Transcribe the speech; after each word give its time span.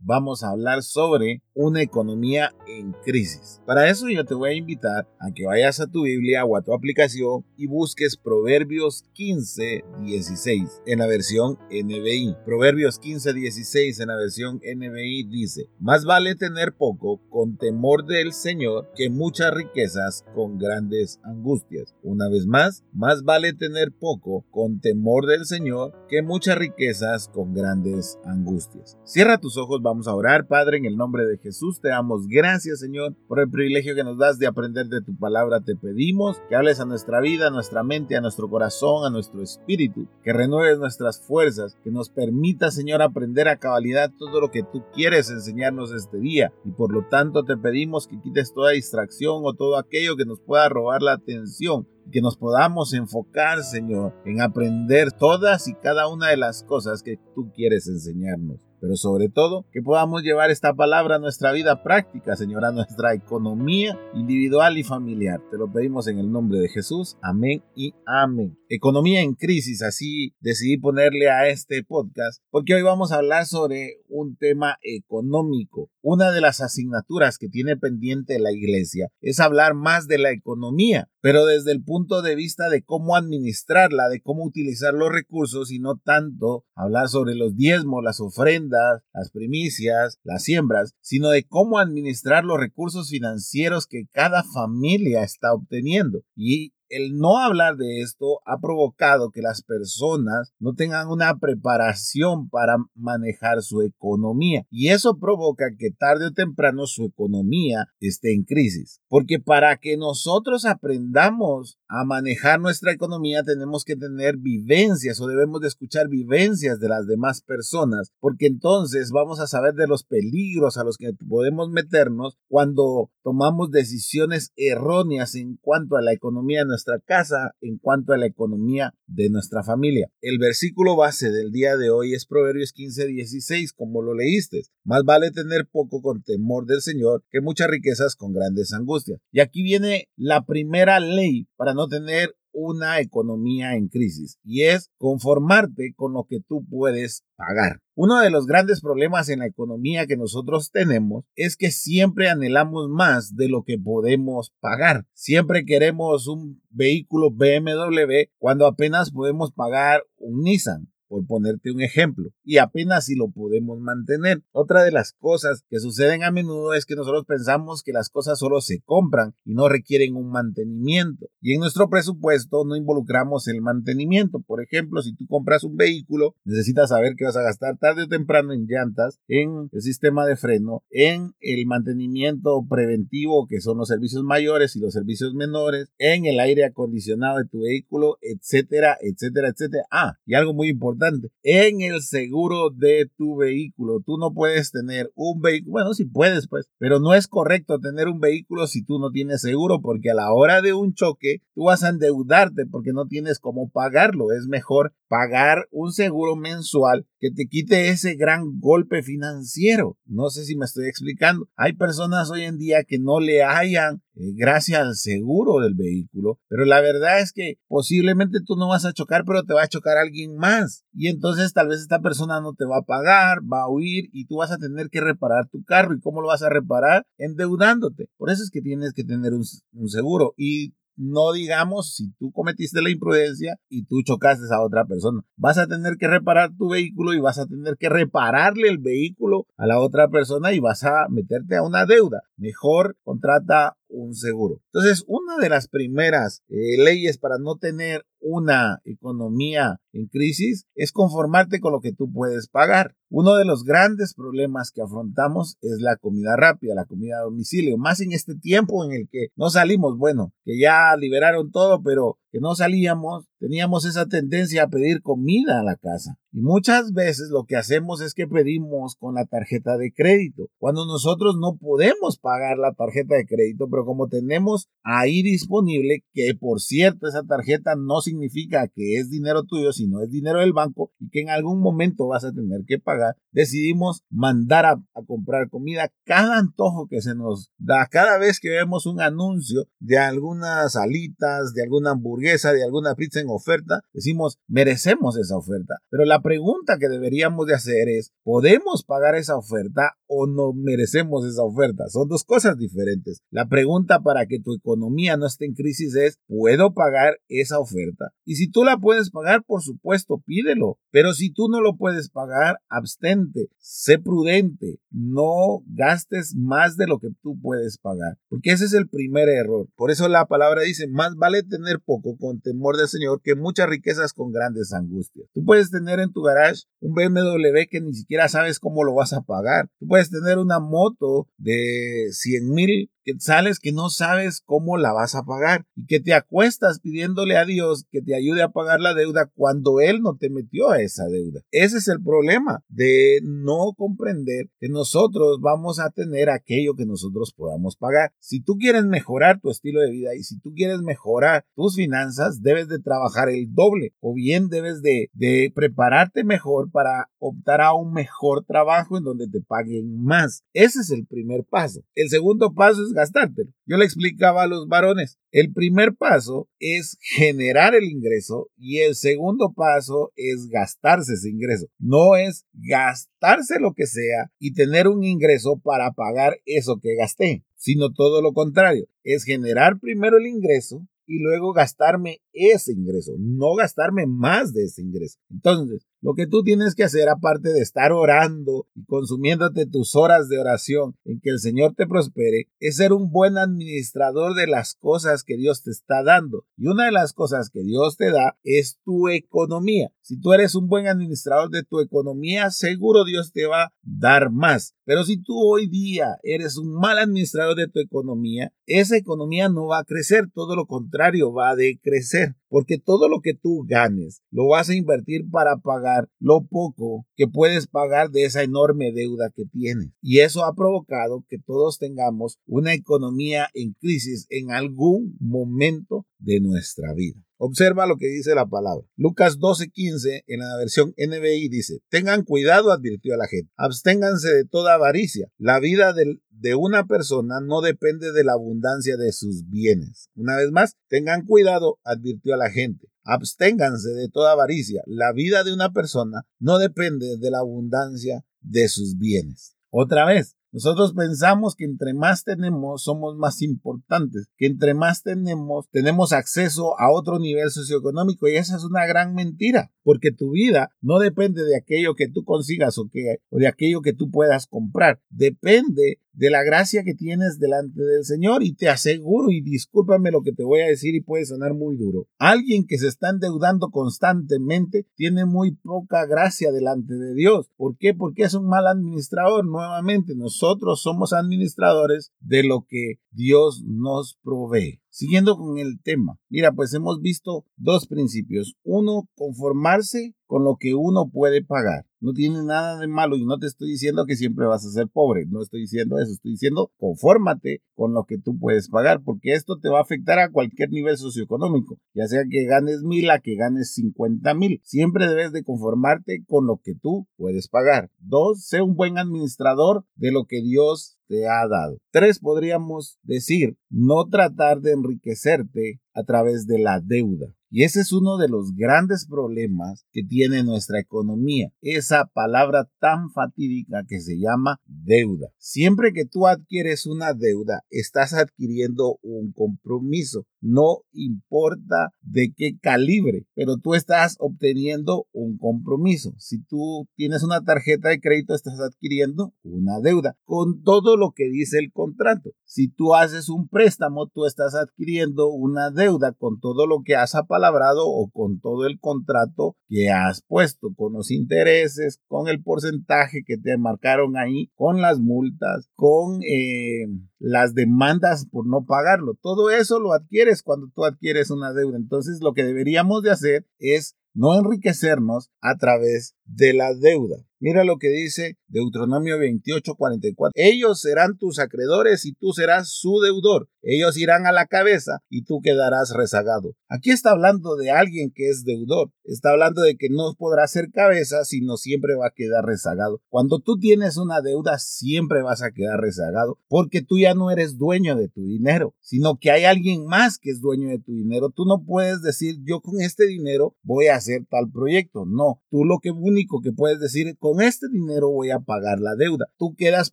vamos 0.00 0.42
a 0.42 0.50
hablar 0.50 0.82
sobre 0.82 1.42
una 1.54 1.82
economía 1.82 2.54
en 2.66 2.92
crisis. 3.04 3.60
Para 3.66 3.88
eso 3.90 4.08
yo 4.08 4.24
te 4.24 4.34
voy 4.34 4.50
a 4.50 4.54
invitar 4.54 5.06
a 5.18 5.32
que 5.34 5.44
vayas 5.44 5.80
a 5.80 5.86
tu 5.86 6.04
Biblia 6.04 6.44
o 6.44 6.56
a 6.56 6.62
tu 6.62 6.72
aplicación 6.72 7.44
y 7.56 7.66
busques 7.66 8.16
Proverbios 8.16 9.04
15, 9.12 9.84
16 10.02 10.82
en 10.86 10.98
la 11.00 11.06
versión 11.06 11.58
NBI. 11.70 12.36
Proverbios 12.44 12.98
15, 12.98 13.34
16 13.34 14.00
en 14.00 14.08
la 14.08 14.16
versión 14.16 14.56
NBI 14.56 15.24
dice, 15.24 15.68
más 15.78 16.04
vale 16.04 16.34
tener 16.34 16.72
poco 16.72 17.20
con 17.28 17.58
temor 17.58 18.06
del 18.06 18.32
Señor 18.32 18.90
que 18.94 19.10
muchas 19.10 19.52
riquezas 19.52 20.24
con 20.34 20.58
grandes 20.58 21.20
angustias. 21.24 21.94
Una 22.02 22.28
vez 22.28 22.46
más, 22.46 22.84
más 22.92 23.22
vale 23.22 23.52
tener 23.52 23.92
poco 23.92 24.46
con 24.50 24.80
temor 24.80 25.26
del 25.26 25.44
Señor 25.44 26.06
que 26.08 26.22
muchas 26.22 26.56
riquezas 26.56 27.28
con 27.28 27.52
grandes 27.52 28.18
angustias. 28.24 28.96
Cierra 29.04 29.38
tus 29.38 29.58
ojos, 29.58 29.82
Vamos 29.90 30.06
a 30.06 30.14
orar, 30.14 30.46
Padre, 30.46 30.76
en 30.76 30.84
el 30.84 30.96
nombre 30.96 31.26
de 31.26 31.36
Jesús. 31.36 31.80
Te 31.80 31.88
damos 31.88 32.28
gracias, 32.28 32.78
Señor, 32.78 33.16
por 33.26 33.40
el 33.40 33.50
privilegio 33.50 33.96
que 33.96 34.04
nos 34.04 34.16
das 34.18 34.38
de 34.38 34.46
aprender 34.46 34.86
de 34.86 35.02
tu 35.02 35.16
palabra. 35.16 35.62
Te 35.62 35.74
pedimos 35.74 36.40
que 36.48 36.54
hables 36.54 36.78
a 36.78 36.84
nuestra 36.84 37.20
vida, 37.20 37.48
a 37.48 37.50
nuestra 37.50 37.82
mente, 37.82 38.16
a 38.16 38.20
nuestro 38.20 38.48
corazón, 38.48 39.04
a 39.04 39.10
nuestro 39.10 39.42
espíritu, 39.42 40.06
que 40.22 40.32
renueves 40.32 40.78
nuestras 40.78 41.20
fuerzas, 41.20 41.76
que 41.82 41.90
nos 41.90 42.08
permita, 42.08 42.70
Señor, 42.70 43.02
aprender 43.02 43.48
a 43.48 43.56
cabalidad 43.56 44.12
todo 44.16 44.40
lo 44.40 44.52
que 44.52 44.62
tú 44.62 44.84
quieres 44.94 45.28
enseñarnos 45.28 45.90
este 45.92 46.18
día. 46.18 46.52
Y 46.64 46.70
por 46.70 46.92
lo 46.92 47.08
tanto 47.08 47.42
te 47.42 47.56
pedimos 47.56 48.06
que 48.06 48.20
quites 48.20 48.54
toda 48.54 48.70
distracción 48.70 49.42
o 49.42 49.54
todo 49.54 49.76
aquello 49.76 50.14
que 50.14 50.24
nos 50.24 50.38
pueda 50.38 50.68
robar 50.68 51.02
la 51.02 51.14
atención 51.14 51.88
que 52.12 52.20
nos 52.20 52.36
podamos 52.36 52.92
enfocar, 52.92 53.62
Señor, 53.62 54.12
en 54.24 54.40
aprender 54.40 55.12
todas 55.12 55.68
y 55.68 55.74
cada 55.74 56.08
una 56.08 56.28
de 56.28 56.36
las 56.36 56.64
cosas 56.64 57.04
que 57.04 57.18
tú 57.36 57.52
quieres 57.54 57.86
enseñarnos 57.86 58.69
pero 58.80 58.96
sobre 58.96 59.28
todo 59.28 59.66
que 59.72 59.82
podamos 59.82 60.22
llevar 60.22 60.50
esta 60.50 60.74
palabra 60.74 61.16
a 61.16 61.18
nuestra 61.18 61.52
vida 61.52 61.82
práctica, 61.82 62.36
Señor, 62.36 62.64
a 62.64 62.72
nuestra 62.72 63.14
economía 63.14 63.98
individual 64.14 64.78
y 64.78 64.82
familiar. 64.82 65.40
Te 65.50 65.58
lo 65.58 65.70
pedimos 65.72 66.08
en 66.08 66.18
el 66.18 66.30
nombre 66.30 66.58
de 66.58 66.68
Jesús. 66.68 67.16
Amén 67.22 67.62
y 67.74 67.94
amén. 68.06 68.56
Economía 68.68 69.20
en 69.20 69.34
crisis, 69.34 69.82
así 69.82 70.34
decidí 70.40 70.78
ponerle 70.78 71.28
a 71.28 71.48
este 71.48 71.82
podcast, 71.82 72.42
porque 72.50 72.74
hoy 72.74 72.82
vamos 72.82 73.12
a 73.12 73.16
hablar 73.16 73.46
sobre 73.46 74.00
un 74.08 74.36
tema 74.36 74.76
económico. 74.82 75.90
Una 76.02 76.32
de 76.32 76.40
las 76.40 76.60
asignaturas 76.60 77.36
que 77.38 77.48
tiene 77.48 77.76
pendiente 77.76 78.38
la 78.38 78.52
iglesia 78.52 79.08
es 79.20 79.40
hablar 79.40 79.74
más 79.74 80.06
de 80.06 80.18
la 80.18 80.30
economía, 80.30 81.08
pero 81.20 81.46
desde 81.46 81.72
el 81.72 81.82
punto 81.82 82.22
de 82.22 82.34
vista 82.34 82.68
de 82.68 82.82
cómo 82.82 83.16
administrarla, 83.16 84.08
de 84.08 84.20
cómo 84.22 84.44
utilizar 84.44 84.94
los 84.94 85.10
recursos 85.10 85.70
y 85.70 85.78
no 85.78 85.98
tanto 85.98 86.64
hablar 86.74 87.08
sobre 87.08 87.34
los 87.34 87.56
diezmos, 87.56 88.02
las 88.02 88.20
ofrendas, 88.20 89.02
las 89.12 89.30
primicias, 89.30 90.18
las 90.24 90.42
siembras, 90.42 90.94
sino 91.00 91.28
de 91.30 91.46
cómo 91.46 91.78
administrar 91.78 92.44
los 92.44 92.58
recursos 92.58 93.10
financieros 93.10 93.86
que 93.86 94.06
cada 94.12 94.42
familia 94.44 95.22
está 95.22 95.52
obteniendo. 95.52 96.22
Y 96.34 96.72
el 96.90 97.16
no 97.16 97.38
hablar 97.38 97.76
de 97.76 98.00
esto 98.00 98.40
ha 98.44 98.60
provocado 98.60 99.30
que 99.30 99.40
las 99.40 99.62
personas 99.62 100.52
no 100.58 100.74
tengan 100.74 101.08
una 101.08 101.38
preparación 101.38 102.48
para 102.48 102.76
manejar 102.94 103.62
su 103.62 103.82
economía 103.82 104.66
y 104.70 104.88
eso 104.88 105.18
provoca 105.18 105.76
que 105.78 105.90
tarde 105.90 106.26
o 106.26 106.32
temprano 106.32 106.86
su 106.86 107.06
economía 107.06 107.86
esté 108.00 108.34
en 108.34 108.42
crisis. 108.42 109.00
Porque 109.08 109.38
para 109.38 109.76
que 109.76 109.96
nosotros 109.96 110.64
aprendamos 110.64 111.78
a 111.88 112.04
manejar 112.04 112.60
nuestra 112.60 112.92
economía 112.92 113.42
tenemos 113.42 113.84
que 113.84 113.96
tener 113.96 114.36
vivencias 114.36 115.20
o 115.20 115.26
debemos 115.26 115.60
de 115.60 115.68
escuchar 115.68 116.08
vivencias 116.08 116.80
de 116.80 116.88
las 116.88 117.06
demás 117.06 117.42
personas 117.42 118.12
porque 118.20 118.46
entonces 118.46 119.10
vamos 119.12 119.40
a 119.40 119.46
saber 119.46 119.74
de 119.74 119.86
los 119.86 120.04
peligros 120.04 120.76
a 120.76 120.84
los 120.84 120.96
que 120.96 121.12
podemos 121.28 121.70
meternos 121.70 122.36
cuando 122.48 123.10
tomamos 123.22 123.70
decisiones 123.70 124.52
erróneas 124.56 125.34
en 125.34 125.56
cuanto 125.56 125.96
a 125.96 126.02
la 126.02 126.12
economía 126.12 126.60
de 126.60 126.66
nuestra 126.80 127.00
casa 127.00 127.54
en 127.60 127.76
cuanto 127.76 128.14
a 128.14 128.16
la 128.16 128.24
economía 128.24 128.94
de 129.06 129.28
nuestra 129.28 129.62
familia. 129.62 130.10
El 130.22 130.38
versículo 130.38 130.96
base 130.96 131.30
del 131.30 131.52
día 131.52 131.76
de 131.76 131.90
hoy 131.90 132.14
es 132.14 132.24
Proverbios 132.24 132.72
15, 132.72 133.06
16, 133.06 133.74
como 133.74 134.00
lo 134.00 134.14
leíste. 134.14 134.62
Más 134.82 135.02
vale 135.04 135.30
tener 135.30 135.68
poco 135.70 136.00
con 136.00 136.22
temor 136.22 136.64
del 136.64 136.80
Señor 136.80 137.22
que 137.30 137.42
muchas 137.42 137.68
riquezas 137.68 138.16
con 138.16 138.32
grandes 138.32 138.72
angustias. 138.72 139.20
Y 139.30 139.40
aquí 139.40 139.62
viene 139.62 140.08
la 140.16 140.46
primera 140.46 141.00
ley 141.00 141.48
para 141.56 141.74
no 141.74 141.86
tener 141.86 142.34
una 142.52 143.00
economía 143.00 143.74
en 143.74 143.88
crisis 143.88 144.38
y 144.44 144.62
es 144.62 144.90
conformarte 144.98 145.92
con 145.96 146.12
lo 146.12 146.26
que 146.28 146.40
tú 146.40 146.64
puedes 146.68 147.24
pagar. 147.36 147.80
Uno 147.94 148.20
de 148.20 148.30
los 148.30 148.46
grandes 148.46 148.80
problemas 148.80 149.28
en 149.28 149.40
la 149.40 149.46
economía 149.46 150.06
que 150.06 150.16
nosotros 150.16 150.70
tenemos 150.70 151.24
es 151.34 151.56
que 151.56 151.70
siempre 151.70 152.28
anhelamos 152.28 152.88
más 152.88 153.36
de 153.36 153.48
lo 153.48 153.62
que 153.62 153.78
podemos 153.78 154.52
pagar. 154.60 155.04
Siempre 155.12 155.64
queremos 155.64 156.26
un 156.28 156.62
vehículo 156.70 157.30
BMW 157.30 158.30
cuando 158.38 158.66
apenas 158.66 159.10
podemos 159.10 159.52
pagar 159.52 160.04
un 160.16 160.42
Nissan 160.42 160.88
por 161.10 161.26
ponerte 161.26 161.72
un 161.72 161.82
ejemplo, 161.82 162.30
y 162.44 162.58
apenas 162.58 163.06
si 163.06 163.16
lo 163.16 163.30
podemos 163.30 163.80
mantener. 163.80 164.44
Otra 164.52 164.84
de 164.84 164.92
las 164.92 165.12
cosas 165.12 165.64
que 165.68 165.80
suceden 165.80 166.22
a 166.22 166.30
menudo 166.30 166.72
es 166.72 166.86
que 166.86 166.94
nosotros 166.94 167.24
pensamos 167.26 167.82
que 167.82 167.92
las 167.92 168.10
cosas 168.10 168.38
solo 168.38 168.60
se 168.60 168.80
compran 168.82 169.34
y 169.44 169.54
no 169.54 169.68
requieren 169.68 170.14
un 170.14 170.30
mantenimiento. 170.30 171.26
Y 171.40 171.54
en 171.54 171.60
nuestro 171.60 171.90
presupuesto 171.90 172.64
no 172.64 172.76
involucramos 172.76 173.48
el 173.48 173.60
mantenimiento. 173.60 174.38
Por 174.38 174.62
ejemplo, 174.62 175.02
si 175.02 175.12
tú 175.16 175.26
compras 175.26 175.64
un 175.64 175.76
vehículo, 175.76 176.36
necesitas 176.44 176.90
saber 176.90 177.14
que 177.16 177.24
vas 177.24 177.36
a 177.36 177.42
gastar 177.42 177.76
tarde 177.78 178.04
o 178.04 178.08
temprano 178.08 178.52
en 178.52 178.66
llantas, 178.68 179.18
en 179.26 179.68
el 179.72 179.82
sistema 179.82 180.24
de 180.26 180.36
freno, 180.36 180.84
en 180.90 181.32
el 181.40 181.66
mantenimiento 181.66 182.64
preventivo, 182.70 183.48
que 183.48 183.60
son 183.60 183.78
los 183.78 183.88
servicios 183.88 184.22
mayores 184.22 184.76
y 184.76 184.80
los 184.80 184.92
servicios 184.92 185.34
menores, 185.34 185.88
en 185.98 186.26
el 186.26 186.38
aire 186.38 186.64
acondicionado 186.64 187.38
de 187.38 187.46
tu 187.46 187.62
vehículo, 187.62 188.16
etcétera, 188.20 188.96
etcétera, 189.00 189.48
etcétera. 189.48 189.82
Ah, 189.90 190.12
y 190.24 190.34
algo 190.34 190.54
muy 190.54 190.68
importante 190.68 190.99
en 191.42 191.80
el 191.80 192.02
seguro 192.02 192.70
de 192.70 193.10
tu 193.16 193.36
vehículo. 193.36 194.00
Tú 194.04 194.18
no 194.18 194.32
puedes 194.32 194.70
tener 194.70 195.10
un 195.14 195.40
vehículo, 195.40 195.72
bueno, 195.72 195.94
si 195.94 196.04
puedes, 196.04 196.48
pues, 196.48 196.70
pero 196.78 197.00
no 197.00 197.14
es 197.14 197.26
correcto 197.26 197.78
tener 197.78 198.08
un 198.08 198.20
vehículo 198.20 198.66
si 198.66 198.84
tú 198.84 198.98
no 198.98 199.10
tienes 199.10 199.40
seguro, 199.40 199.80
porque 199.80 200.10
a 200.10 200.14
la 200.14 200.32
hora 200.32 200.60
de 200.62 200.72
un 200.72 200.94
choque, 200.94 201.42
tú 201.54 201.64
vas 201.64 201.82
a 201.82 201.88
endeudarte 201.88 202.66
porque 202.66 202.92
no 202.92 203.06
tienes 203.06 203.38
cómo 203.38 203.70
pagarlo. 203.70 204.32
Es 204.32 204.46
mejor 204.46 204.92
pagar 205.10 205.66
un 205.72 205.90
seguro 205.90 206.36
mensual 206.36 207.04
que 207.18 207.32
te 207.32 207.48
quite 207.48 207.88
ese 207.88 208.14
gran 208.14 208.60
golpe 208.60 209.02
financiero. 209.02 209.98
No 210.06 210.30
sé 210.30 210.44
si 210.44 210.56
me 210.56 210.66
estoy 210.66 210.86
explicando. 210.86 211.48
Hay 211.56 211.72
personas 211.72 212.30
hoy 212.30 212.42
en 212.42 212.58
día 212.58 212.84
que 212.86 213.00
no 213.00 213.18
le 213.18 213.42
hayan 213.42 214.02
eh, 214.14 214.32
gracias 214.36 214.80
al 214.80 214.94
seguro 214.94 215.60
del 215.60 215.74
vehículo, 215.74 216.38
pero 216.46 216.64
la 216.64 216.80
verdad 216.80 217.20
es 217.20 217.32
que 217.32 217.54
posiblemente 217.66 218.38
tú 218.46 218.54
no 218.54 218.68
vas 218.68 218.84
a 218.84 218.92
chocar, 218.92 219.24
pero 219.26 219.42
te 219.42 219.52
va 219.52 219.64
a 219.64 219.68
chocar 219.68 219.98
alguien 219.98 220.36
más. 220.36 220.84
Y 220.92 221.08
entonces 221.08 221.52
tal 221.52 221.66
vez 221.66 221.80
esta 221.80 222.00
persona 222.00 222.40
no 222.40 222.54
te 222.54 222.64
va 222.64 222.78
a 222.78 222.86
pagar, 222.86 223.40
va 223.40 223.62
a 223.62 223.68
huir 223.68 224.10
y 224.12 224.26
tú 224.26 224.36
vas 224.36 224.52
a 224.52 224.58
tener 224.58 224.90
que 224.90 225.00
reparar 225.00 225.48
tu 225.48 225.64
carro. 225.64 225.92
¿Y 225.92 226.00
cómo 226.00 226.22
lo 226.22 226.28
vas 226.28 226.42
a 226.42 226.50
reparar? 226.50 227.04
Endeudándote. 227.18 228.08
Por 228.16 228.30
eso 228.30 228.44
es 228.44 228.50
que 228.50 228.62
tienes 228.62 228.92
que 228.92 229.02
tener 229.02 229.34
un, 229.34 229.42
un 229.72 229.88
seguro. 229.88 230.34
Y 230.36 230.74
no 231.00 231.32
digamos 231.32 231.94
si 231.94 232.12
tú 232.18 232.30
cometiste 232.30 232.82
la 232.82 232.90
imprudencia 232.90 233.56
y 233.68 233.84
tú 233.86 234.02
chocaste 234.02 234.44
a 234.52 234.60
otra 234.60 234.84
persona. 234.84 235.22
Vas 235.36 235.56
a 235.58 235.66
tener 235.66 235.96
que 235.96 236.08
reparar 236.08 236.50
tu 236.56 236.68
vehículo 236.68 237.14
y 237.14 237.20
vas 237.20 237.38
a 237.38 237.46
tener 237.46 237.76
que 237.78 237.88
repararle 237.88 238.68
el 238.68 238.78
vehículo 238.78 239.46
a 239.56 239.66
la 239.66 239.80
otra 239.80 240.08
persona 240.08 240.52
y 240.52 240.60
vas 240.60 240.84
a 240.84 241.08
meterte 241.08 241.56
a 241.56 241.62
una 241.62 241.86
deuda. 241.86 242.22
Mejor 242.36 242.96
contrata 243.02 243.76
un 243.90 244.14
seguro. 244.14 244.60
Entonces, 244.72 245.04
una 245.06 245.36
de 245.38 245.48
las 245.48 245.68
primeras 245.68 246.42
eh, 246.48 246.82
leyes 246.82 247.18
para 247.18 247.38
no 247.38 247.56
tener 247.56 248.06
una 248.20 248.80
economía 248.84 249.80
en 249.92 250.06
crisis 250.06 250.66
es 250.74 250.92
conformarte 250.92 251.60
con 251.60 251.72
lo 251.72 251.80
que 251.80 251.92
tú 251.92 252.12
puedes 252.12 252.48
pagar. 252.48 252.94
Uno 253.08 253.34
de 253.34 253.44
los 253.44 253.64
grandes 253.64 254.14
problemas 254.14 254.70
que 254.70 254.82
afrontamos 254.82 255.56
es 255.62 255.80
la 255.80 255.96
comida 255.96 256.36
rápida, 256.36 256.74
la 256.74 256.84
comida 256.84 257.18
a 257.18 257.24
domicilio, 257.24 257.76
más 257.76 258.00
en 258.00 258.12
este 258.12 258.34
tiempo 258.36 258.84
en 258.84 258.92
el 258.92 259.08
que 259.10 259.28
no 259.36 259.50
salimos, 259.50 259.98
bueno, 259.98 260.32
que 260.44 260.58
ya 260.58 260.94
liberaron 260.96 261.50
todo, 261.50 261.82
pero 261.82 262.18
que 262.30 262.40
no 262.40 262.54
salíamos, 262.54 263.26
teníamos 263.38 263.84
esa 263.84 264.06
tendencia 264.06 264.64
a 264.64 264.68
pedir 264.68 265.02
comida 265.02 265.60
a 265.60 265.64
la 265.64 265.76
casa. 265.76 266.18
Y 266.32 266.42
muchas 266.42 266.92
veces 266.92 267.30
lo 267.30 267.44
que 267.44 267.56
hacemos 267.56 268.00
es 268.00 268.14
que 268.14 268.28
pedimos 268.28 268.94
con 268.94 269.16
la 269.16 269.24
tarjeta 269.24 269.76
de 269.76 269.92
crédito, 269.92 270.48
cuando 270.58 270.86
nosotros 270.86 271.36
no 271.40 271.56
podemos 271.56 272.18
pagar 272.18 272.56
la 272.56 272.72
tarjeta 272.72 273.16
de 273.16 273.26
crédito, 273.26 273.68
pero 273.68 273.84
como 273.84 274.06
tenemos 274.06 274.68
ahí 274.84 275.22
disponible, 275.22 276.04
que 276.12 276.34
por 276.38 276.60
cierto 276.60 277.08
esa 277.08 277.24
tarjeta 277.24 277.74
no 277.74 278.00
significa 278.00 278.68
que 278.68 278.98
es 278.98 279.10
dinero 279.10 279.42
tuyo, 279.42 279.72
sino 279.72 280.02
es 280.02 280.10
dinero 280.10 280.38
del 280.38 280.52
banco 280.52 280.92
y 281.00 281.08
que 281.10 281.20
en 281.20 281.30
algún 281.30 281.60
momento 281.60 282.06
vas 282.06 282.24
a 282.24 282.32
tener 282.32 282.60
que 282.64 282.78
pagar, 282.78 283.16
decidimos 283.32 284.04
mandar 284.08 284.66
a, 284.66 284.80
comprar 285.06 285.48
comida 285.48 285.90
cada 286.04 286.38
antojo 286.38 286.86
que 286.86 287.00
se 287.00 287.14
nos 287.14 287.50
da, 287.58 287.86
cada 287.90 288.18
vez 288.18 288.38
que 288.38 288.50
vemos 288.50 288.86
un 288.86 289.00
anuncio 289.00 289.64
de 289.80 289.98
algunas 289.98 290.76
alitas, 290.76 291.54
de 291.54 291.62
alguna 291.62 291.92
hamburguesa, 291.92 292.19
de 292.20 292.64
alguna 292.64 292.94
pizza 292.94 293.20
en 293.20 293.28
oferta, 293.28 293.80
decimos 293.92 294.38
merecemos 294.46 295.16
esa 295.16 295.36
oferta, 295.36 295.76
pero 295.88 296.04
la 296.04 296.20
pregunta 296.22 296.78
que 296.78 296.88
deberíamos 296.88 297.46
de 297.46 297.54
hacer 297.54 297.88
es, 297.88 298.12
¿podemos 298.22 298.84
pagar 298.84 299.14
esa 299.14 299.36
oferta 299.36 299.92
o 300.06 300.26
no 300.26 300.52
merecemos 300.52 301.24
esa 301.24 301.42
oferta? 301.42 301.84
Son 301.88 302.08
dos 302.08 302.24
cosas 302.24 302.56
diferentes. 302.56 303.20
La 303.30 303.48
pregunta 303.48 304.00
para 304.00 304.26
que 304.26 304.40
tu 304.40 304.54
economía 304.54 305.16
no 305.16 305.26
esté 305.26 305.46
en 305.46 305.54
crisis 305.54 305.94
es, 305.94 306.18
¿puedo 306.26 306.74
pagar 306.74 307.18
esa 307.28 307.58
oferta? 307.58 308.12
Y 308.24 308.36
si 308.36 308.50
tú 308.50 308.64
la 308.64 308.78
puedes 308.78 309.10
pagar, 309.10 309.44
por 309.44 309.62
supuesto, 309.62 310.22
pídelo. 310.24 310.78
Pero 310.90 311.14
si 311.14 311.32
tú 311.32 311.48
no 311.48 311.60
lo 311.60 311.76
puedes 311.76 312.10
pagar, 312.10 312.58
abstente, 312.68 313.48
sé 313.58 313.98
prudente, 313.98 314.80
no 314.90 315.62
gastes 315.66 316.34
más 316.36 316.76
de 316.76 316.86
lo 316.86 316.98
que 316.98 317.08
tú 317.22 317.38
puedes 317.40 317.78
pagar. 317.78 318.18
Porque 318.28 318.50
ese 318.50 318.64
es 318.64 318.72
el 318.72 318.88
primer 318.88 319.28
error. 319.28 319.68
Por 319.76 319.90
eso 319.90 320.08
la 320.08 320.26
palabra 320.26 320.62
dice, 320.62 320.88
más 320.88 321.14
vale 321.16 321.42
tener 321.42 321.80
poco 321.84 322.09
con 322.18 322.40
temor 322.40 322.76
del 322.76 322.88
Señor 322.88 323.20
que 323.22 323.34
muchas 323.34 323.68
riquezas 323.68 324.12
con 324.12 324.32
grandes 324.32 324.72
angustias. 324.72 325.26
Tú 325.32 325.44
puedes 325.44 325.70
tener 325.70 326.00
en 326.00 326.12
tu 326.12 326.22
garage 326.22 326.62
un 326.80 326.94
BMW 326.94 327.68
que 327.70 327.80
ni 327.80 327.94
siquiera 327.94 328.28
sabes 328.28 328.58
cómo 328.58 328.84
lo 328.84 328.94
vas 328.94 329.12
a 329.12 329.22
pagar. 329.22 329.68
Tú 329.78 329.86
puedes 329.86 330.10
tener 330.10 330.38
una 330.38 330.60
moto 330.60 331.28
de 331.38 332.08
100 332.10 332.50
mil 332.50 332.90
quetzales 333.04 333.58
que 333.58 333.72
no 333.72 333.88
sabes 333.88 334.42
cómo 334.44 334.76
la 334.76 334.92
vas 334.92 335.14
a 335.14 335.22
pagar 335.22 335.66
y 335.74 335.86
que 335.86 336.00
te 336.00 336.14
acuestas 336.14 336.80
pidiéndole 336.80 337.36
a 337.36 337.44
Dios 337.44 337.86
que 337.90 338.02
te 338.02 338.14
ayude 338.14 338.42
a 338.42 338.50
pagar 338.50 338.80
la 338.80 338.94
deuda 338.94 339.30
cuando 339.34 339.80
Él 339.80 340.00
no 340.02 340.16
te 340.16 340.30
metió 340.30 340.70
a 340.70 340.80
esa 340.80 341.06
deuda. 341.06 341.40
Ese 341.50 341.78
es 341.78 341.88
el 341.88 342.02
problema 342.02 342.62
de 342.68 343.20
no 343.22 343.72
comprender 343.76 344.50
que 344.58 344.68
nosotros 344.68 345.38
vamos 345.40 345.80
a 345.80 345.90
tener 345.90 346.30
aquello 346.30 346.74
que 346.74 346.86
nosotros 346.86 347.32
podamos 347.32 347.76
pagar. 347.76 348.12
Si 348.18 348.42
tú 348.42 348.56
quieres 348.56 348.84
mejorar 348.84 349.40
tu 349.40 349.50
estilo 349.50 349.80
de 349.80 349.90
vida 349.90 350.14
y 350.14 350.22
si 350.22 350.38
tú 350.40 350.52
quieres 350.54 350.80
mejorar 350.82 351.44
tus 351.54 351.76
finanzas, 351.76 351.99
debes 352.40 352.68
de 352.68 352.78
trabajar 352.78 353.28
el 353.28 353.52
doble 353.52 353.92
o 354.00 354.14
bien 354.14 354.48
debes 354.48 354.82
de, 354.82 355.10
prepararte 355.54 356.24
mejor 356.24 356.70
para 356.70 357.10
optar 357.18 357.60
a 357.60 357.74
un 357.74 357.92
mejor 357.92 358.44
trabajo 358.44 358.98
en 358.98 359.04
donde 359.04 359.28
te 359.28 359.40
paguen 359.40 360.02
más. 360.02 360.42
Ese 360.52 360.80
es 360.80 360.90
el 360.90 361.06
primer 361.06 361.44
paso. 361.44 361.82
El 361.94 362.08
segundo 362.08 362.54
paso 362.54 362.82
es 362.82 362.92
gastártelo. 362.92 363.52
Yo 363.66 363.76
le 363.76 363.84
explicaba 363.84 364.42
a 364.42 364.46
los 364.46 364.68
varones, 364.68 365.18
el 365.30 365.52
primer 365.52 365.94
paso 365.94 366.48
es 366.58 366.98
generar 367.00 367.74
el 367.74 367.84
ingreso 367.84 368.50
y 368.56 368.80
el 368.80 368.94
segundo 368.94 369.52
paso 369.54 370.12
es 370.16 370.48
gastarse 370.48 371.14
ese 371.14 371.30
ingreso. 371.30 371.66
No 371.78 372.16
es 372.16 372.46
gastarse 372.52 373.60
lo 373.60 373.74
que 373.74 373.86
sea 373.86 374.30
y 374.38 374.54
tener 374.54 374.88
un 374.88 375.04
ingreso 375.04 375.60
para 375.62 375.92
pagar 375.92 376.40
eso 376.46 376.80
que 376.80 376.96
gasté, 376.96 377.44
sino 377.56 377.92
todo 377.92 378.22
lo 378.22 378.32
contrario, 378.32 378.86
es 379.04 379.24
generar 379.24 379.78
primero 379.78 380.18
el 380.18 380.26
ingreso 380.26 380.86
y 381.10 381.18
luego 381.18 381.52
gastarme 381.52 382.20
ese 382.32 382.72
ingreso, 382.72 383.12
no 383.18 383.54
gastarme 383.54 384.06
más 384.06 384.52
de 384.52 384.64
ese 384.64 384.82
ingreso. 384.82 385.18
Entonces, 385.30 385.86
lo 386.02 386.14
que 386.14 386.26
tú 386.26 386.42
tienes 386.42 386.74
que 386.74 386.84
hacer, 386.84 387.08
aparte 387.08 387.52
de 387.52 387.60
estar 387.60 387.92
orando 387.92 388.66
y 388.74 388.84
consumiéndote 388.84 389.66
tus 389.66 389.94
horas 389.96 390.28
de 390.28 390.38
oración 390.38 390.96
en 391.04 391.20
que 391.20 391.30
el 391.30 391.38
Señor 391.38 391.74
te 391.74 391.86
prospere, 391.86 392.48
es 392.58 392.76
ser 392.76 392.92
un 392.92 393.10
buen 393.10 393.36
administrador 393.36 394.34
de 394.34 394.46
las 394.46 394.74
cosas 394.74 395.24
que 395.24 395.36
Dios 395.36 395.62
te 395.62 395.70
está 395.70 396.02
dando. 396.02 396.46
Y 396.56 396.68
una 396.68 396.86
de 396.86 396.92
las 396.92 397.12
cosas 397.12 397.50
que 397.50 397.62
Dios 397.62 397.96
te 397.96 398.10
da 398.10 398.38
es 398.44 398.78
tu 398.84 399.08
economía. 399.08 399.92
Si 400.00 400.18
tú 400.18 400.32
eres 400.32 400.54
un 400.54 400.68
buen 400.68 400.86
administrador 400.86 401.50
de 401.50 401.64
tu 401.64 401.80
economía, 401.80 402.50
seguro 402.50 403.04
Dios 403.04 403.32
te 403.32 403.46
va 403.46 403.64
a 403.64 403.72
dar 403.82 404.30
más. 404.30 404.74
Pero 404.84 405.04
si 405.04 405.22
tú 405.22 405.34
hoy 405.38 405.68
día 405.68 406.16
eres 406.22 406.56
un 406.56 406.72
mal 406.72 406.98
administrador 406.98 407.56
de 407.56 407.68
tu 407.68 407.78
economía, 407.78 408.52
esa 408.66 408.96
economía 408.96 409.48
no 409.48 409.66
va 409.66 409.78
a 409.78 409.84
crecer, 409.84 410.28
todo 410.34 410.56
lo 410.56 410.66
contrario, 410.66 411.32
va 411.32 411.50
a 411.50 411.56
decrecer 411.56 412.19
porque 412.48 412.78
todo 412.78 413.08
lo 413.08 413.20
que 413.20 413.34
tú 413.34 413.64
ganes 413.66 414.22
lo 414.30 414.48
vas 414.48 414.68
a 414.68 414.74
invertir 414.74 415.30
para 415.30 415.58
pagar 415.58 416.08
lo 416.18 416.46
poco 416.46 417.06
que 417.16 417.28
puedes 417.28 417.66
pagar 417.66 418.10
de 418.10 418.24
esa 418.24 418.42
enorme 418.42 418.92
deuda 418.92 419.30
que 419.34 419.44
tienes. 419.46 419.90
Y 420.00 420.20
eso 420.20 420.44
ha 420.44 420.54
provocado 420.54 421.24
que 421.28 421.38
todos 421.38 421.78
tengamos 421.78 422.38
una 422.46 422.74
economía 422.74 423.48
en 423.54 423.72
crisis 423.74 424.26
en 424.30 424.50
algún 424.50 425.16
momento 425.20 426.06
de 426.18 426.40
nuestra 426.40 426.92
vida. 426.94 427.24
Observa 427.42 427.86
lo 427.86 427.96
que 427.96 428.08
dice 428.08 428.34
la 428.34 428.44
palabra. 428.44 428.86
Lucas 428.96 429.38
12:15 429.38 430.24
en 430.26 430.40
la 430.40 430.58
versión 430.58 430.92
NBI 430.98 431.48
dice, 431.48 431.78
tengan 431.88 432.22
cuidado, 432.22 432.70
advirtió 432.70 433.14
a 433.14 433.16
la 433.16 433.28
gente, 433.28 433.50
absténganse 433.56 434.28
de 434.28 434.44
toda 434.44 434.74
avaricia. 434.74 435.28
La 435.38 435.58
vida 435.58 435.94
del, 435.94 436.20
de 436.40 436.54
una 436.54 436.86
persona 436.86 437.40
no 437.40 437.60
depende 437.60 438.12
de 438.12 438.24
la 438.24 438.32
abundancia 438.32 438.96
de 438.96 439.12
sus 439.12 439.48
bienes. 439.48 440.08
Una 440.14 440.36
vez 440.36 440.50
más, 440.50 440.76
tengan 440.88 441.26
cuidado, 441.26 441.78
advirtió 441.84 442.34
a 442.34 442.38
la 442.38 442.50
gente. 442.50 442.88
Absténganse 443.04 443.90
de 443.90 444.08
toda 444.08 444.32
avaricia. 444.32 444.82
La 444.86 445.12
vida 445.12 445.44
de 445.44 445.52
una 445.52 445.72
persona 445.72 446.26
no 446.38 446.58
depende 446.58 447.18
de 447.18 447.30
la 447.30 447.40
abundancia 447.40 448.24
de 448.40 448.68
sus 448.68 448.96
bienes. 448.96 449.56
Otra 449.68 450.06
vez, 450.06 450.36
nosotros 450.52 450.92
pensamos 450.94 451.54
que 451.54 451.64
entre 451.64 451.94
más 451.94 452.24
tenemos 452.24 452.82
somos 452.82 453.16
más 453.16 453.40
importantes, 453.42 454.28
que 454.36 454.46
entre 454.46 454.74
más 454.74 455.02
tenemos 455.02 455.68
tenemos 455.70 456.12
acceso 456.12 456.78
a 456.80 456.90
otro 456.90 457.18
nivel 457.18 457.50
socioeconómico 457.50 458.26
y 458.28 458.36
esa 458.36 458.56
es 458.56 458.64
una 458.64 458.84
gran 458.86 459.14
mentira, 459.14 459.70
porque 459.84 460.10
tu 460.10 460.32
vida 460.32 460.70
no 460.80 460.98
depende 460.98 461.44
de 461.44 461.56
aquello 461.56 461.94
que 461.94 462.08
tú 462.08 462.24
consigas 462.24 462.78
o, 462.78 462.88
que, 462.90 463.18
o 463.30 463.38
de 463.38 463.46
aquello 463.46 463.80
que 463.80 463.92
tú 463.92 464.10
puedas 464.10 464.46
comprar, 464.46 465.00
depende 465.08 466.00
de 466.12 466.28
la 466.28 466.42
gracia 466.42 466.82
que 466.82 466.94
tienes 466.94 467.38
delante 467.38 467.80
del 467.82 468.04
Señor 468.04 468.42
y 468.42 468.52
te 468.52 468.68
aseguro 468.68 469.30
y 469.30 469.40
discúlpame 469.40 470.10
lo 470.10 470.22
que 470.22 470.32
te 470.32 470.42
voy 470.42 470.60
a 470.60 470.66
decir 470.66 470.94
y 470.94 471.00
puede 471.00 471.24
sonar 471.24 471.54
muy 471.54 471.76
duro. 471.76 472.08
Alguien 472.18 472.66
que 472.66 472.78
se 472.78 472.88
está 472.88 473.10
endeudando 473.10 473.70
constantemente 473.70 474.86
tiene 474.96 475.24
muy 475.24 475.52
poca 475.52 476.04
gracia 476.06 476.50
delante 476.50 476.94
de 476.94 477.14
Dios. 477.14 477.48
¿Por 477.56 477.78
qué? 477.78 477.94
Porque 477.94 478.24
es 478.24 478.34
un 478.34 478.48
mal 478.48 478.66
administrador. 478.66 479.46
Nuevamente, 479.46 480.14
nosotros 480.14 480.39
somos 480.82 481.12
administradores 481.12 482.12
de 482.20 482.42
lo 482.42 482.66
que 482.68 483.00
Dios 483.10 483.62
nos 483.64 484.18
provee. 484.22 484.80
Siguiendo 484.90 485.36
con 485.36 485.58
el 485.58 485.80
tema, 485.82 486.18
mira, 486.28 486.52
pues 486.52 486.74
hemos 486.74 487.00
visto 487.00 487.44
dos 487.56 487.86
principios. 487.86 488.54
Uno, 488.64 489.08
conformarse 489.14 490.16
con 490.26 490.44
lo 490.44 490.56
que 490.58 490.74
uno 490.74 491.10
puede 491.12 491.44
pagar. 491.44 491.86
No 492.00 492.12
tiene 492.12 492.42
nada 492.42 492.78
de 492.78 492.86
malo 492.86 493.16
y 493.16 493.24
no 493.24 493.38
te 493.38 493.46
estoy 493.46 493.70
diciendo 493.70 494.04
que 494.06 494.16
siempre 494.16 494.46
vas 494.46 494.64
a 494.64 494.70
ser 494.70 494.88
pobre, 494.88 495.26
no 495.26 495.42
estoy 495.42 495.62
diciendo 495.62 495.98
eso, 495.98 496.12
estoy 496.12 496.32
diciendo 496.32 496.72
confórmate 496.78 497.62
con 497.74 497.92
lo 497.92 498.04
que 498.04 498.16
tú 498.16 498.38
puedes 498.38 498.68
pagar, 498.68 499.02
porque 499.04 499.34
esto 499.34 499.58
te 499.58 499.68
va 499.68 499.78
a 499.78 499.82
afectar 499.82 500.18
a 500.18 500.30
cualquier 500.30 500.70
nivel 500.70 500.96
socioeconómico, 500.96 501.78
ya 501.92 502.06
sea 502.06 502.22
que 502.30 502.44
ganes 502.44 502.82
mil 502.82 503.10
a 503.10 503.18
que 503.18 503.34
ganes 503.34 503.74
cincuenta 503.74 504.34
mil. 504.34 504.60
Siempre 504.64 505.08
debes 505.08 505.32
de 505.32 505.44
conformarte 505.44 506.24
con 506.26 506.46
lo 506.46 506.60
que 506.64 506.74
tú 506.74 507.06
puedes 507.16 507.48
pagar. 507.48 507.90
Dos, 507.98 508.44
sé 508.46 508.62
un 508.62 508.76
buen 508.76 508.98
administrador 508.98 509.84
de 509.96 510.12
lo 510.12 510.24
que 510.26 510.40
Dios 510.42 510.96
te 511.10 511.26
ha 511.26 511.48
dado. 511.48 511.78
Tres, 511.90 512.20
podríamos 512.20 512.98
decir, 513.02 513.56
no 513.68 514.06
tratar 514.08 514.60
de 514.60 514.72
enriquecerte 514.72 515.80
a 515.92 516.04
través 516.04 516.46
de 516.46 516.60
la 516.60 516.80
deuda. 516.80 517.34
Y 517.52 517.64
ese 517.64 517.80
es 517.80 517.92
uno 517.92 518.16
de 518.16 518.28
los 518.28 518.54
grandes 518.54 519.08
problemas 519.08 519.84
que 519.92 520.04
tiene 520.04 520.44
nuestra 520.44 520.78
economía, 520.78 521.52
esa 521.60 522.04
palabra 522.14 522.70
tan 522.78 523.10
fatídica 523.10 523.84
que 523.88 524.00
se 524.00 524.18
llama 524.20 524.60
deuda. 524.66 525.30
Siempre 525.36 525.92
que 525.92 526.04
tú 526.04 526.28
adquieres 526.28 526.86
una 526.86 527.12
deuda, 527.12 527.64
estás 527.68 528.14
adquiriendo 528.14 529.00
un 529.02 529.32
compromiso, 529.32 530.26
no 530.40 530.82
importa 530.92 531.92
de 532.02 532.32
qué 532.36 532.56
calibre, 532.62 533.26
pero 533.34 533.56
tú 533.56 533.74
estás 533.74 534.14
obteniendo 534.20 535.08
un 535.10 535.36
compromiso. 535.36 536.14
Si 536.18 536.40
tú 536.44 536.86
tienes 536.94 537.24
una 537.24 537.40
tarjeta 537.42 537.88
de 537.88 538.00
crédito, 538.00 538.36
estás 538.36 538.60
adquiriendo 538.60 539.34
una 539.42 539.80
deuda 539.80 540.16
con 540.24 540.62
todo 540.62 540.96
lo 540.96 541.10
que 541.16 541.28
dice 541.28 541.58
el 541.58 541.72
contrato. 541.72 542.30
Si 542.44 542.68
tú 542.68 542.94
haces 542.94 543.28
un 543.28 543.48
préstamo, 543.48 544.06
tú 544.06 544.24
estás 544.24 544.54
adquiriendo 544.54 545.30
una 545.30 545.72
deuda 545.72 546.12
con 546.12 546.38
todo 546.38 546.68
lo 546.68 546.82
que 546.84 546.94
has 546.94 547.16
apalabrado 547.16 547.39
apalabrado 547.40 547.88
o 547.88 548.10
con 548.10 548.40
todo 548.40 548.66
el 548.66 548.78
contrato 548.78 549.56
que 549.68 549.90
has 549.90 550.22
puesto, 550.22 550.68
con 550.76 550.92
los 550.92 551.10
intereses, 551.10 552.00
con 552.06 552.28
el 552.28 552.42
porcentaje 552.42 553.22
que 553.26 553.38
te 553.38 553.56
marcaron 553.56 554.16
ahí, 554.16 554.50
con 554.54 554.80
las 554.80 555.00
multas, 555.00 555.68
con 555.74 556.20
eh, 556.22 556.86
las 557.18 557.54
demandas 557.54 558.26
por 558.26 558.46
no 558.46 558.64
pagarlo. 558.66 559.14
Todo 559.22 559.50
eso 559.50 559.80
lo 559.80 559.92
adquieres 559.92 560.42
cuando 560.42 560.68
tú 560.74 560.84
adquieres 560.84 561.30
una 561.30 561.52
deuda. 561.52 561.76
Entonces 561.76 562.20
lo 562.20 562.34
que 562.34 562.44
deberíamos 562.44 563.02
de 563.02 563.10
hacer 563.10 563.46
es 563.58 563.96
no 564.12 564.38
enriquecernos 564.38 565.30
a 565.40 565.56
través 565.56 566.14
de 566.24 566.52
la 566.52 566.74
deuda. 566.74 567.16
Mira 567.42 567.64
lo 567.64 567.78
que 567.78 567.88
dice 567.88 568.36
Deuteronomio 568.48 569.16
28:44. 569.18 570.32
Ellos 570.34 570.80
serán 570.82 571.16
tus 571.16 571.38
acreedores 571.38 572.04
y 572.04 572.12
tú 572.12 572.32
serás 572.32 572.70
su 572.70 573.00
deudor. 573.00 573.48
Ellos 573.62 573.96
irán 573.96 574.26
a 574.26 574.32
la 574.32 574.46
cabeza 574.46 575.00
y 575.08 575.24
tú 575.24 575.40
quedarás 575.42 575.92
rezagado. 575.96 576.54
Aquí 576.68 576.90
está 576.90 577.12
hablando 577.12 577.56
de 577.56 577.70
alguien 577.70 578.12
que 578.14 578.28
es 578.28 578.44
deudor. 578.44 578.92
Está 579.04 579.30
hablando 579.30 579.62
de 579.62 579.76
que 579.76 579.88
no 579.90 580.14
podrá 580.18 580.46
ser 580.48 580.70
cabeza, 580.70 581.24
sino 581.24 581.56
siempre 581.56 581.94
va 581.94 582.08
a 582.08 582.14
quedar 582.14 582.44
rezagado. 582.44 583.00
Cuando 583.08 583.38
tú 583.38 583.58
tienes 583.58 583.96
una 583.96 584.20
deuda, 584.20 584.58
siempre 584.58 585.22
vas 585.22 585.42
a 585.42 585.52
quedar 585.52 585.80
rezagado 585.80 586.38
porque 586.48 586.82
tú 586.82 586.98
ya 586.98 587.14
no 587.14 587.30
eres 587.30 587.56
dueño 587.56 587.96
de 587.96 588.08
tu 588.08 588.22
dinero, 588.22 588.74
sino 588.80 589.18
que 589.18 589.30
hay 589.30 589.44
alguien 589.44 589.86
más 589.86 590.18
que 590.18 590.30
es 590.30 590.40
dueño 590.40 590.68
de 590.68 590.78
tu 590.78 590.92
dinero. 590.92 591.30
Tú 591.30 591.44
no 591.46 591.64
puedes 591.64 592.02
decir, 592.02 592.36
yo 592.44 592.60
con 592.60 592.80
este 592.80 593.06
dinero 593.06 593.56
voy 593.62 593.86
a 593.86 593.96
hacer 593.96 594.26
tal 594.28 594.50
proyecto. 594.50 595.06
No, 595.06 595.42
tú 595.50 595.64
lo 595.64 595.78
que 595.78 595.90
único 595.90 596.40
que 596.42 596.52
puedes 596.52 596.80
decir, 596.80 597.16
con 597.30 597.42
este 597.42 597.68
dinero 597.68 598.10
voy 598.10 598.32
a 598.32 598.40
pagar 598.40 598.80
la 598.80 598.96
deuda. 598.96 599.26
Tú 599.38 599.54
quedas 599.56 599.92